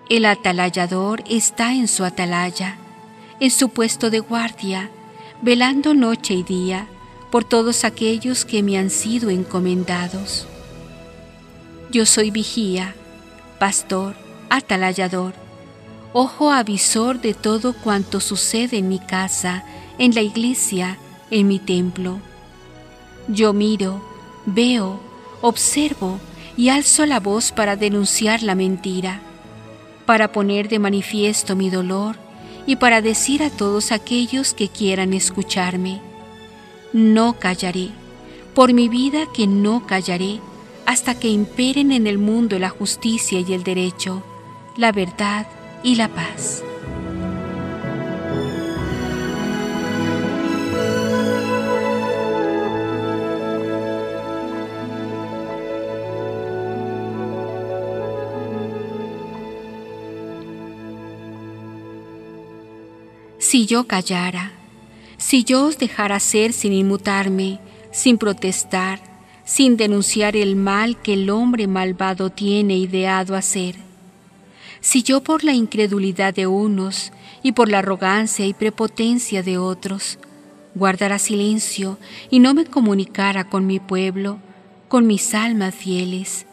El 0.09 0.25
atalayador 0.25 1.23
está 1.29 1.73
en 1.73 1.87
su 1.87 2.03
atalaya, 2.03 2.77
en 3.39 3.51
su 3.51 3.69
puesto 3.69 4.09
de 4.09 4.19
guardia, 4.19 4.89
velando 5.43 5.93
noche 5.93 6.33
y 6.33 6.43
día 6.43 6.87
por 7.31 7.43
todos 7.43 7.83
aquellos 7.83 8.45
que 8.45 8.63
me 8.63 8.77
han 8.77 8.89
sido 8.89 9.29
encomendados. 9.29 10.47
Yo 11.91 12.05
soy 12.05 12.31
vigía, 12.31 12.95
pastor, 13.59 14.15
atalayador, 14.49 15.33
ojo 16.13 16.51
avisor 16.51 17.21
de 17.21 17.33
todo 17.33 17.73
cuanto 17.73 18.19
sucede 18.19 18.77
en 18.77 18.89
mi 18.89 18.99
casa, 18.99 19.63
en 19.97 20.15
la 20.15 20.21
iglesia, 20.21 20.97
en 21.31 21.47
mi 21.47 21.59
templo. 21.59 22.19
Yo 23.27 23.53
miro, 23.53 24.03
veo, 24.45 24.99
observo 25.41 26.19
y 26.57 26.69
alzo 26.69 27.05
la 27.05 27.19
voz 27.19 27.51
para 27.51 27.75
denunciar 27.75 28.43
la 28.43 28.55
mentira 28.55 29.21
para 30.09 30.31
poner 30.31 30.69
de 30.69 30.79
manifiesto 30.79 31.55
mi 31.55 31.69
dolor 31.69 32.15
y 32.65 32.77
para 32.77 32.99
decir 32.99 33.43
a 33.43 33.51
todos 33.51 33.91
aquellos 33.91 34.55
que 34.55 34.67
quieran 34.67 35.13
escucharme, 35.13 36.01
no 36.93 37.33
callaré, 37.39 37.89
por 38.53 38.73
mi 38.73 38.89
vida 38.89 39.25
que 39.33 39.47
no 39.47 39.85
callaré, 39.85 40.39
hasta 40.85 41.19
que 41.19 41.27
imperen 41.29 41.91
en 41.91 42.07
el 42.07 42.17
mundo 42.17 42.57
la 42.57 42.69
justicia 42.69 43.39
y 43.39 43.53
el 43.53 43.63
derecho, 43.63 44.23
la 44.75 44.91
verdad 44.91 45.47
y 45.83 45.95
la 45.95 46.07
paz. 46.07 46.63
Si 63.37 63.65
yo 63.65 63.87
callara, 63.87 64.58
si 65.29 65.43
yo 65.43 65.65
os 65.65 65.77
dejara 65.77 66.19
ser 66.19 66.53
sin 66.53 66.73
inmutarme, 66.73 67.59
sin 67.91 68.17
protestar, 68.17 68.99
sin 69.45 69.77
denunciar 69.77 70.35
el 70.35 70.55
mal 70.55 70.99
que 70.99 71.13
el 71.13 71.29
hombre 71.29 71.67
malvado 71.67 72.31
tiene 72.31 72.77
ideado 72.77 73.35
hacer, 73.35 73.75
si 74.81 75.03
yo 75.03 75.21
por 75.21 75.43
la 75.43 75.53
incredulidad 75.53 76.33
de 76.33 76.47
unos 76.47 77.11
y 77.43 77.51
por 77.51 77.69
la 77.69 77.77
arrogancia 77.77 78.47
y 78.47 78.55
prepotencia 78.55 79.43
de 79.43 79.59
otros 79.59 80.17
guardara 80.73 81.19
silencio 81.19 81.99
y 82.31 82.39
no 82.39 82.55
me 82.55 82.65
comunicara 82.65 83.43
con 83.43 83.67
mi 83.67 83.79
pueblo, 83.79 84.39
con 84.87 85.05
mis 85.05 85.35
almas 85.35 85.75
fieles, 85.75 86.47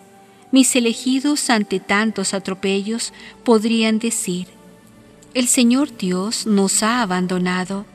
mis 0.52 0.76
elegidos 0.76 1.48
ante 1.48 1.80
tantos 1.80 2.34
atropellos 2.34 3.14
podrían 3.42 4.00
decir, 4.00 4.48
el 5.32 5.48
Señor 5.48 5.96
Dios 5.96 6.46
nos 6.46 6.82
ha 6.82 7.00
abandonado, 7.00 7.86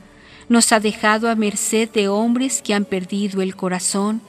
nos 0.52 0.70
ha 0.70 0.80
dejado 0.80 1.30
a 1.30 1.34
merced 1.34 1.88
de 1.88 2.08
hombres 2.08 2.60
que 2.60 2.74
han 2.74 2.84
perdido 2.84 3.40
el 3.40 3.56
corazón 3.56 4.20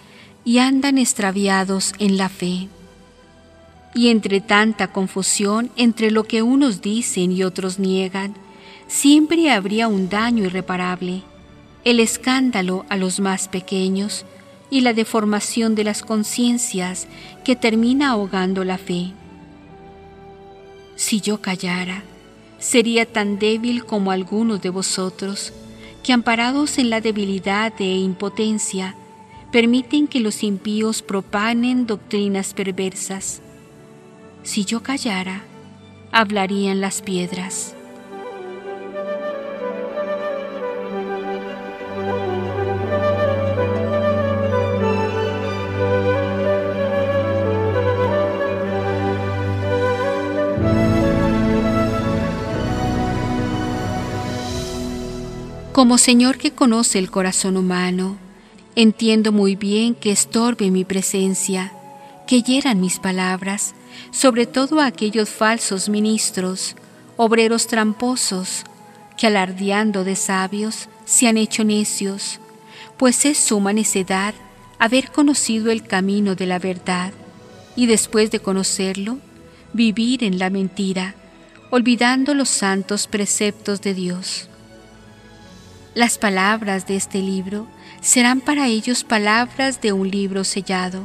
y 0.46 0.60
andan 0.60 0.98
extraviados 0.98 1.94
en 2.00 2.18
la 2.18 2.30
fe. 2.30 2.70
Y 3.94 4.08
entre 4.08 4.40
tanta 4.40 4.88
confusión 4.88 5.70
entre 5.76 6.12
lo 6.12 6.24
que 6.24 6.42
unos 6.42 6.82
dicen 6.82 7.34
y 7.34 7.44
otros 7.44 7.78
niegan, 7.78 8.36
siempre 8.88 9.52
habría 9.52 9.90
un 9.90 10.08
daño 10.08 10.46
irreparable, 10.46 11.24
el 11.84 12.00
escándalo 12.00 12.86
a 12.88 12.96
los 12.96 13.20
más 13.20 13.50
pequeños 13.50 14.26
y 14.70 14.80
la 14.80 14.94
deformación 14.94 15.76
de 15.76 15.84
las 15.84 16.02
conciencias 16.02 17.08
que 17.44 17.58
termina 17.58 18.12
ahogando 18.12 18.64
la 18.64 18.78
fe. 18.78 19.12
Si 20.96 21.20
yo 21.20 21.42
callara, 21.42 22.04
sería 22.60 23.06
tan 23.06 23.40
débil 23.40 23.84
como 23.84 24.12
algunos 24.12 24.62
de 24.62 24.70
vosotros, 24.70 25.52
que 26.04 26.14
amparados 26.14 26.78
en 26.78 26.90
la 26.90 27.02
debilidad 27.02 27.74
e 27.80 27.96
impotencia, 27.98 28.96
permiten 29.52 30.08
que 30.08 30.20
los 30.20 30.44
impíos 30.44 31.02
propaguen 31.02 31.88
doctrinas 31.88 32.54
perversas. 32.54 33.42
Si 34.44 34.66
yo 34.66 34.84
callara, 34.84 35.44
hablarían 36.12 36.82
las 36.82 37.02
piedras. 37.02 37.76
Como 55.84 55.98
Señor 55.98 56.38
que 56.38 56.52
conoce 56.52 56.98
el 56.98 57.12
corazón 57.12 57.58
humano, 57.58 58.16
entiendo 58.74 59.34
muy 59.34 59.58
bien 59.58 59.96
que 59.96 60.14
estorbe 60.14 60.72
mi 60.72 60.86
presencia, 60.86 61.74
que 62.26 62.42
hieran 62.42 62.80
mis 62.80 63.00
palabras, 63.00 63.76
sobre 64.10 64.46
todo 64.46 64.80
a 64.80 64.86
aquellos 64.86 65.28
falsos 65.28 65.90
ministros, 65.90 66.78
obreros 67.18 67.68
tramposos, 67.68 68.64
que 69.18 69.28
alardeando 69.28 70.06
de 70.06 70.16
sabios 70.16 70.88
se 71.04 71.28
han 71.28 71.36
hecho 71.36 71.66
necios, 71.66 72.40
pues 72.96 73.26
es 73.26 73.38
suma 73.38 73.74
necedad 73.74 74.34
haber 74.80 75.12
conocido 75.12 75.70
el 75.70 75.84
camino 75.84 76.34
de 76.36 76.48
la 76.48 76.60
verdad 76.60 77.12
y 77.76 77.88
después 77.88 78.32
de 78.32 78.40
conocerlo, 78.40 79.18
vivir 79.74 80.24
en 80.24 80.40
la 80.40 80.50
mentira, 80.50 81.14
olvidando 81.72 82.34
los 82.36 82.48
santos 82.48 83.06
preceptos 83.08 83.82
de 83.82 83.94
Dios. 83.94 84.48
Las 85.96 86.18
palabras 86.18 86.88
de 86.88 86.96
este 86.96 87.20
libro 87.20 87.68
serán 88.02 88.42
para 88.42 88.68
ellos 88.68 89.04
palabras 89.04 89.82
de 89.82 89.94
un 89.94 90.10
libro 90.10 90.44
sellado. 90.44 91.04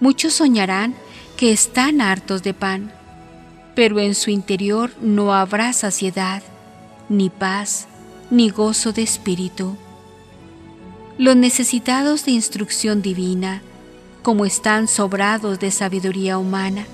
Muchos 0.00 0.34
soñarán 0.34 0.94
que 1.36 1.52
están 1.52 2.00
hartos 2.00 2.42
de 2.42 2.54
pan, 2.54 2.92
pero 3.74 4.00
en 4.00 4.14
su 4.14 4.30
interior 4.30 4.92
no 5.00 5.34
habrá 5.34 5.72
saciedad, 5.72 6.42
ni 7.08 7.30
paz, 7.30 7.86
ni 8.30 8.50
gozo 8.50 8.92
de 8.92 9.02
espíritu. 9.02 9.76
Los 11.18 11.36
necesitados 11.36 12.24
de 12.24 12.32
instrucción 12.32 13.02
divina 13.02 13.62
como 14.26 14.44
están 14.44 14.88
sobrados 14.88 15.60
de 15.60 15.70
sabiduría 15.70 16.36
humana, 16.36 16.84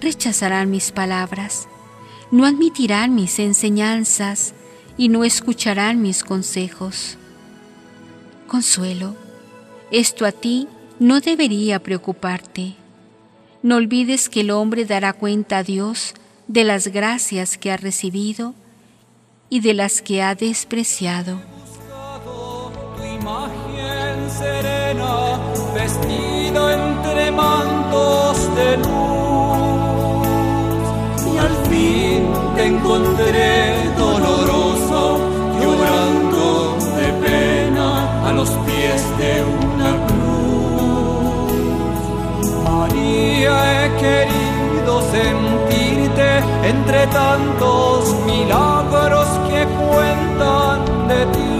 rechazarán 0.00 0.70
mis 0.70 0.90
palabras, 0.90 1.68
no 2.30 2.46
admitirán 2.46 3.14
mis 3.14 3.38
enseñanzas 3.38 4.54
y 4.96 5.08
no 5.08 5.24
escucharán 5.24 6.02
mis 6.02 6.24
consejos. 6.24 7.16
Consuelo, 8.46 9.16
esto 9.90 10.26
a 10.26 10.32
ti 10.32 10.68
no 10.98 11.20
debería 11.20 11.82
preocuparte. 11.82 12.74
No 13.62 13.76
olvides 13.76 14.28
que 14.28 14.40
el 14.40 14.50
hombre 14.50 14.84
dará 14.84 15.12
cuenta 15.12 15.58
a 15.58 15.62
Dios 15.62 16.14
de 16.48 16.64
las 16.64 16.88
gracias 16.88 17.56
que 17.56 17.70
ha 17.70 17.76
recibido 17.76 18.54
y 19.48 19.60
de 19.60 19.74
las 19.74 20.02
que 20.02 20.22
ha 20.22 20.34
despreciado. 20.34 21.40
Tu 22.96 23.04
imagen 23.04 24.30
serena, 24.30 25.38
vestida 25.74 26.74
entre 26.74 27.30
mantos 27.30 28.54
de 28.56 28.76
luz, 28.78 28.86
y 31.32 31.38
al 31.38 31.56
fin 31.68 32.32
te 32.56 32.64
encontré 32.66 33.92
doloroso, 33.96 34.61
entre 46.64 47.06
tantos 47.08 48.14
milagros 48.24 49.26
que 49.48 49.66
cuentan 49.90 50.78
de 51.08 51.26
ti. 51.34 51.52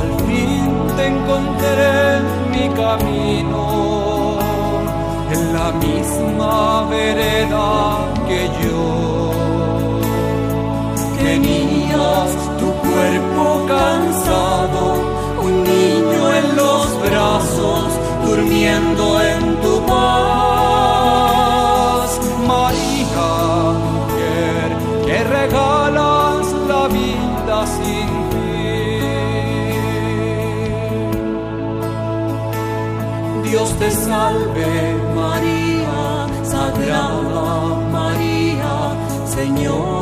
Al 0.00 0.10
fin 0.26 0.70
te 0.96 1.06
encontré 1.06 2.16
en 2.16 2.24
mi 2.50 2.66
camino, 2.82 4.38
en 5.30 5.42
la 5.54 5.68
misma 5.72 6.86
vereda 6.90 7.68
que 8.26 8.40
yo. 8.62 9.30
Tenías 11.18 12.30
tu 12.60 12.68
cuerpo 12.86 13.66
cansado, 13.68 14.82
un 15.42 15.54
niño 15.64 16.22
en 16.40 16.56
los 16.56 16.86
brazos, 17.08 17.88
durmiendo 18.24 19.20
en 19.20 19.56
tu 19.60 19.86
paz. 19.86 20.45
Te 33.78 33.90
salve, 33.90 34.96
María, 35.14 36.26
Sagrada 36.44 37.74
María, 37.92 38.96
Señora 39.26 39.95